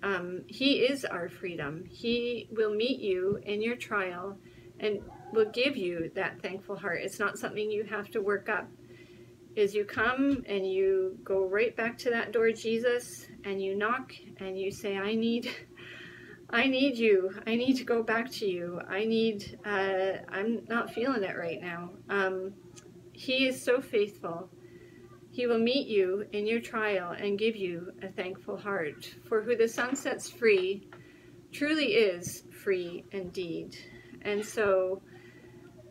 Um, 0.03 0.43
he 0.47 0.80
is 0.80 1.05
our 1.05 1.30
freedom. 1.30 1.86
He 1.89 2.49
will 2.51 2.76
meet 2.76 2.99
you 2.99 3.39
in 3.43 3.61
your 3.61 3.78
trial 3.78 4.38
and 4.80 4.99
will 5.32 5.49
give 5.51 5.78
you 5.78 6.11
that 6.16 6.41
thankful 6.41 6.76
heart. 6.76 6.99
It's 7.01 7.20
not 7.20 7.38
something 7.38 7.72
you 7.72 7.86
have 7.86 8.09
to 8.11 8.22
work 8.22 8.49
up. 8.49 8.68
Is 9.55 9.74
you 9.74 9.86
come 9.86 10.43
and 10.47 10.68
you 10.70 11.18
go 11.24 11.47
right 11.47 11.76
back 11.76 11.97
to 11.99 12.09
that 12.09 12.34
door, 12.34 12.51
Jesus, 12.51 13.28
and 13.45 13.61
you 13.61 13.78
knock 13.78 14.11
and 14.39 14.59
you 14.59 14.72
say, 14.72 14.97
I 14.97 15.16
need 15.16 15.49
I 16.53 16.67
need 16.67 16.97
you. 16.99 17.33
I 17.47 17.55
need 17.55 17.77
to 17.77 17.83
go 17.83 18.03
back 18.03 18.31
to 18.33 18.45
you. 18.45 18.79
I 18.87 19.05
need, 19.05 19.59
uh, 19.65 20.19
I'm 20.29 20.63
not 20.69 20.93
feeling 20.93 21.23
it 21.23 21.35
right 21.35 21.59
now. 21.59 21.89
Um, 22.09 22.53
he 23.11 23.47
is 23.47 23.59
so 23.59 23.81
faithful. 23.81 24.49
He 25.31 25.47
will 25.47 25.57
meet 25.57 25.87
you 25.87 26.27
in 26.31 26.45
your 26.45 26.61
trial 26.61 27.11
and 27.11 27.39
give 27.39 27.55
you 27.55 27.91
a 28.03 28.07
thankful 28.07 28.55
heart. 28.55 29.15
For 29.27 29.41
who 29.41 29.55
the 29.55 29.67
Son 29.67 29.95
sets 29.95 30.29
free 30.29 30.87
truly 31.51 31.95
is 31.95 32.43
free 32.51 33.03
indeed. 33.11 33.75
And 34.21 34.45
so 34.45 35.01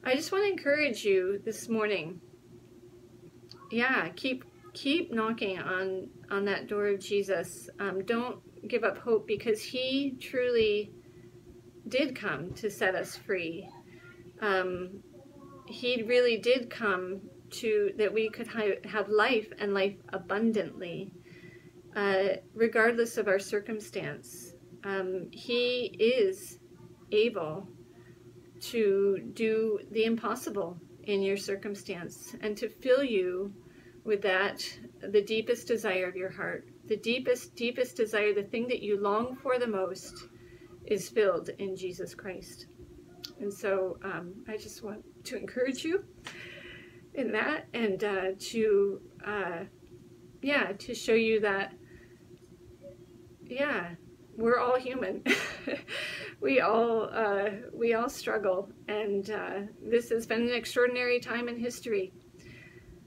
I 0.04 0.14
just 0.14 0.30
want 0.30 0.44
to 0.44 0.50
encourage 0.52 1.04
you 1.04 1.42
this 1.44 1.68
morning. 1.68 2.20
Yeah, 3.72 4.10
keep 4.10 4.44
keep 4.74 5.12
knocking 5.12 5.58
on 5.58 6.08
on 6.30 6.44
that 6.44 6.68
door 6.68 6.86
of 6.86 7.00
Jesus. 7.00 7.68
Um, 7.80 8.04
don't 8.04 8.38
give 8.68 8.84
up 8.84 8.98
hope 8.98 9.26
because 9.26 9.62
he 9.62 10.16
truly 10.20 10.92
did 11.88 12.14
come 12.14 12.52
to 12.54 12.70
set 12.70 12.94
us 12.94 13.16
free. 13.16 13.68
Um, 14.40 15.02
he 15.66 16.02
really 16.02 16.38
did 16.38 16.70
come 16.70 17.22
to 17.50 17.92
that 17.98 18.12
we 18.12 18.30
could 18.30 18.46
ha- 18.46 18.80
have 18.84 19.08
life 19.08 19.52
and 19.58 19.74
life 19.74 19.96
abundantly, 20.12 21.12
uh, 21.94 22.36
regardless 22.54 23.16
of 23.16 23.28
our 23.28 23.38
circumstance. 23.38 24.54
Um, 24.84 25.28
he 25.32 25.94
is 25.98 26.58
able 27.10 27.68
to 28.60 29.30
do 29.34 29.80
the 29.90 30.04
impossible 30.04 30.78
in 31.04 31.22
your 31.22 31.36
circumstance 31.36 32.34
and 32.40 32.56
to 32.56 32.68
fill 32.68 33.02
you 33.02 33.52
with 34.04 34.22
that, 34.22 34.62
the 35.10 35.22
deepest 35.22 35.66
desire 35.66 36.08
of 36.08 36.16
your 36.16 36.30
heart 36.30 36.66
the 36.84 36.96
deepest, 36.96 37.54
deepest 37.54 37.96
desire, 37.96 38.34
the 38.34 38.42
thing 38.42 38.68
that 38.68 38.82
you 38.82 39.00
long 39.00 39.36
for 39.36 39.58
the 39.58 39.66
most, 39.66 40.26
is 40.84 41.08
filled 41.08 41.48
in 41.58 41.76
Jesus 41.76 42.14
Christ. 42.14 42.66
And 43.40 43.52
so 43.52 43.98
um, 44.04 44.34
I 44.48 44.56
just 44.56 44.82
want 44.82 45.04
to 45.24 45.36
encourage 45.36 45.84
you 45.84 46.04
in 47.14 47.32
that 47.32 47.66
and 47.72 48.02
uh, 48.02 48.26
to, 48.38 49.00
uh, 49.24 49.58
yeah, 50.42 50.72
to 50.72 50.94
show 50.94 51.14
you 51.14 51.40
that, 51.40 51.72
yeah, 53.44 53.90
we're 54.36 54.58
all 54.58 54.78
human. 54.78 55.22
we 56.40 56.60
all 56.60 57.10
uh, 57.12 57.50
we 57.74 57.92
all 57.92 58.08
struggle, 58.08 58.70
and 58.88 59.30
uh, 59.30 59.60
this 59.82 60.08
has 60.08 60.26
been 60.26 60.42
an 60.42 60.54
extraordinary 60.54 61.20
time 61.20 61.48
in 61.48 61.58
history. 61.58 62.14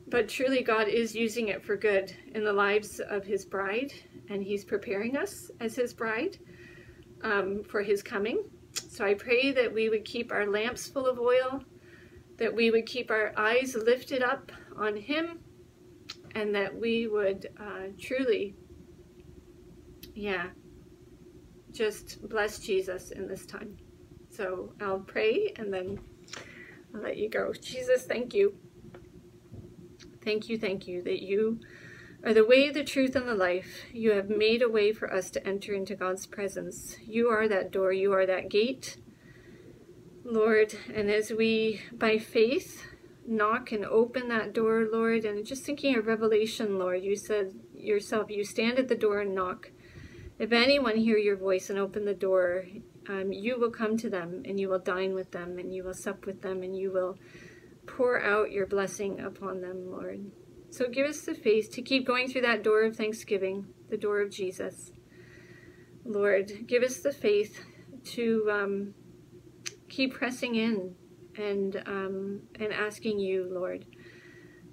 But 0.08 0.30
truly, 0.30 0.62
God 0.62 0.88
is 0.88 1.16
using 1.16 1.48
it 1.48 1.64
for 1.64 1.76
good 1.76 2.16
in 2.34 2.44
the 2.44 2.54
lives 2.54 3.00
of 3.00 3.26
His 3.26 3.46
bride, 3.46 3.92
and 4.30 4.44
He's 4.44 4.64
preparing 4.64 5.18
us 5.18 5.50
as 5.60 5.76
His 5.76 5.94
bride 5.94 6.38
um, 7.24 7.64
for 7.64 7.82
His 7.82 8.04
coming. 8.04 8.44
So 8.74 9.04
I 9.04 9.16
pray 9.16 9.52
that 9.52 9.74
we 9.74 9.90
would 9.90 10.06
keep 10.06 10.32
our 10.32 10.46
lamps 10.46 10.88
full 10.88 11.08
of 11.08 11.20
oil, 11.20 11.64
that 12.38 12.54
we 12.54 12.70
would 12.72 12.86
keep 12.86 13.10
our 13.10 13.34
eyes 13.36 13.76
lifted 13.76 14.22
up 14.22 14.52
on 14.78 14.96
Him, 14.96 15.40
and 16.36 16.54
that 16.54 16.76
we 16.76 17.08
would 17.08 17.50
uh, 17.60 17.88
truly, 18.00 18.56
yeah, 20.14 20.48
just 21.72 22.28
bless 22.30 22.60
Jesus 22.60 23.12
in 23.12 23.28
this 23.28 23.46
time. 23.46 23.78
So 24.30 24.74
I'll 24.82 25.00
pray 25.00 25.54
and 25.56 25.74
then 25.74 26.00
I'll 26.94 27.02
let 27.02 27.18
you 27.18 27.30
go. 27.30 27.54
Jesus, 27.54 28.04
thank 28.04 28.34
you. 28.34 28.56
Thank 30.26 30.50
you, 30.50 30.58
thank 30.58 30.88
you 30.88 31.04
that 31.04 31.22
you 31.22 31.60
are 32.24 32.34
the 32.34 32.44
way, 32.44 32.72
the 32.72 32.84
truth, 32.84 33.16
and 33.16 33.28
the 33.28 33.36
life. 33.36 33.84
You 33.94 34.14
have 34.14 34.28
made 34.28 34.64
a 34.64 34.68
way 34.68 34.92
for 34.92 35.14
us 35.14 35.30
to 35.30 35.48
enter 35.48 35.72
into 35.72 35.96
God's 35.96 36.26
presence. 36.26 36.98
You 37.06 37.30
are 37.30 37.48
that 37.48 37.72
door, 37.72 37.94
you 37.94 38.12
are 38.12 38.26
that 38.26 38.50
gate, 38.50 38.98
Lord. 40.24 40.74
And 40.92 41.12
as 41.12 41.30
we, 41.30 41.80
by 41.94 42.18
faith, 42.18 42.88
knock 43.28 43.72
and 43.72 43.86
open 43.86 44.28
that 44.30 44.52
door, 44.52 44.88
Lord, 44.92 45.26
and 45.26 45.46
just 45.46 45.64
thinking 45.64 45.96
of 45.96 46.08
Revelation, 46.08 46.80
Lord, 46.80 47.04
you 47.04 47.16
said 47.16 47.54
yourself, 47.76 48.32
you 48.32 48.44
stand 48.44 48.80
at 48.80 48.88
the 48.88 48.96
door 48.96 49.22
and 49.22 49.36
knock. 49.36 49.70
If 50.40 50.52
anyone 50.52 50.98
hear 50.98 51.20
your 51.20 51.38
voice 51.38 51.70
and 51.70 51.78
open 51.78 52.04
the 52.06 52.16
door, 52.16 52.66
um, 53.08 53.32
you 53.32 53.60
will 53.60 53.70
come 53.70 53.96
to 53.98 54.10
them 54.10 54.42
and 54.44 54.60
you 54.60 54.70
will 54.70 54.80
dine 54.80 55.14
with 55.14 55.30
them 55.30 55.60
and 55.60 55.72
you 55.72 55.84
will 55.84 55.94
sup 55.94 56.26
with 56.26 56.42
them 56.42 56.64
and 56.64 56.76
you 56.76 56.92
will 56.92 57.20
pour 57.88 58.22
out 58.22 58.52
your 58.52 58.66
blessing 58.66 59.20
upon 59.20 59.62
them, 59.62 59.90
Lord. 59.90 60.32
So 60.70 60.90
give 60.90 61.08
us 61.08 61.22
the 61.22 61.34
faith 61.34 61.72
to 61.72 61.82
keep 61.82 62.06
going 62.06 62.28
through 62.28 62.42
that 62.42 62.64
door 62.64 62.84
of 62.84 62.96
thanksgiving, 62.96 63.68
the 63.90 63.98
door 63.98 64.22
of 64.22 64.32
Jesus. 64.32 64.92
Lord, 66.04 66.68
give 66.68 66.84
us 66.84 67.00
the 67.00 67.14
faith 67.14 67.64
to 68.06 68.50
um, 68.52 68.94
keep 69.90 70.14
pressing 70.14 70.56
in 70.56 70.96
and 71.38 71.82
um, 71.86 72.42
and 72.60 72.74
asking 72.74 73.20
you, 73.20 73.48
Lord, 73.50 73.86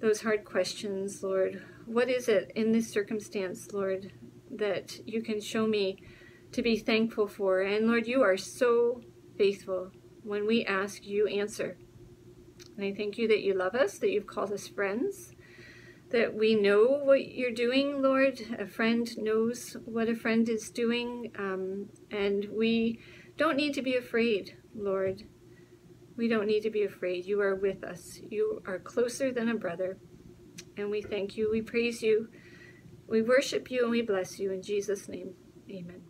those 0.01 0.21
hard 0.21 0.45
questions, 0.45 1.23
Lord. 1.23 1.63
What 1.85 2.09
is 2.09 2.27
it 2.27 2.51
in 2.55 2.71
this 2.71 2.91
circumstance, 2.91 3.71
Lord, 3.73 4.11
that 4.51 4.99
you 5.07 5.21
can 5.21 5.41
show 5.41 5.65
me 5.65 6.03
to 6.51 6.61
be 6.61 6.77
thankful 6.77 7.27
for? 7.27 7.61
And 7.61 7.87
Lord, 7.87 8.07
you 8.07 8.21
are 8.21 8.37
so 8.37 9.01
faithful. 9.37 9.91
When 10.23 10.45
we 10.45 10.65
ask, 10.65 11.05
you 11.05 11.27
answer. 11.27 11.77
And 12.77 12.85
I 12.85 12.93
thank 12.93 13.17
you 13.17 13.27
that 13.27 13.41
you 13.41 13.53
love 13.53 13.75
us, 13.75 13.99
that 13.99 14.11
you've 14.11 14.27
called 14.27 14.51
us 14.51 14.67
friends, 14.67 15.33
that 16.11 16.33
we 16.33 16.55
know 16.55 17.01
what 17.03 17.33
you're 17.33 17.51
doing, 17.51 18.01
Lord. 18.01 18.39
A 18.59 18.67
friend 18.67 19.09
knows 19.17 19.75
what 19.85 20.09
a 20.09 20.15
friend 20.15 20.47
is 20.49 20.69
doing, 20.69 21.31
um, 21.37 21.89
and 22.11 22.47
we 22.51 22.99
don't 23.37 23.57
need 23.57 23.73
to 23.73 23.81
be 23.81 23.95
afraid, 23.95 24.57
Lord. 24.75 25.23
We 26.15 26.27
don't 26.27 26.45
need 26.45 26.61
to 26.61 26.69
be 26.69 26.83
afraid. 26.83 27.25
You 27.25 27.41
are 27.41 27.55
with 27.55 27.83
us. 27.83 28.19
You 28.29 28.61
are 28.67 28.77
closer 28.77 29.31
than 29.31 29.49
a 29.49 29.55
brother. 29.55 29.97
And 30.77 30.91
we 30.91 31.01
thank 31.01 31.35
you. 31.35 31.49
We 31.51 31.61
praise 31.61 32.03
you. 32.03 32.29
We 33.07 33.21
worship 33.21 33.71
you 33.71 33.81
and 33.83 33.91
we 33.91 34.01
bless 34.01 34.39
you. 34.39 34.51
In 34.51 34.61
Jesus' 34.61 35.09
name, 35.09 35.33
amen. 35.69 36.02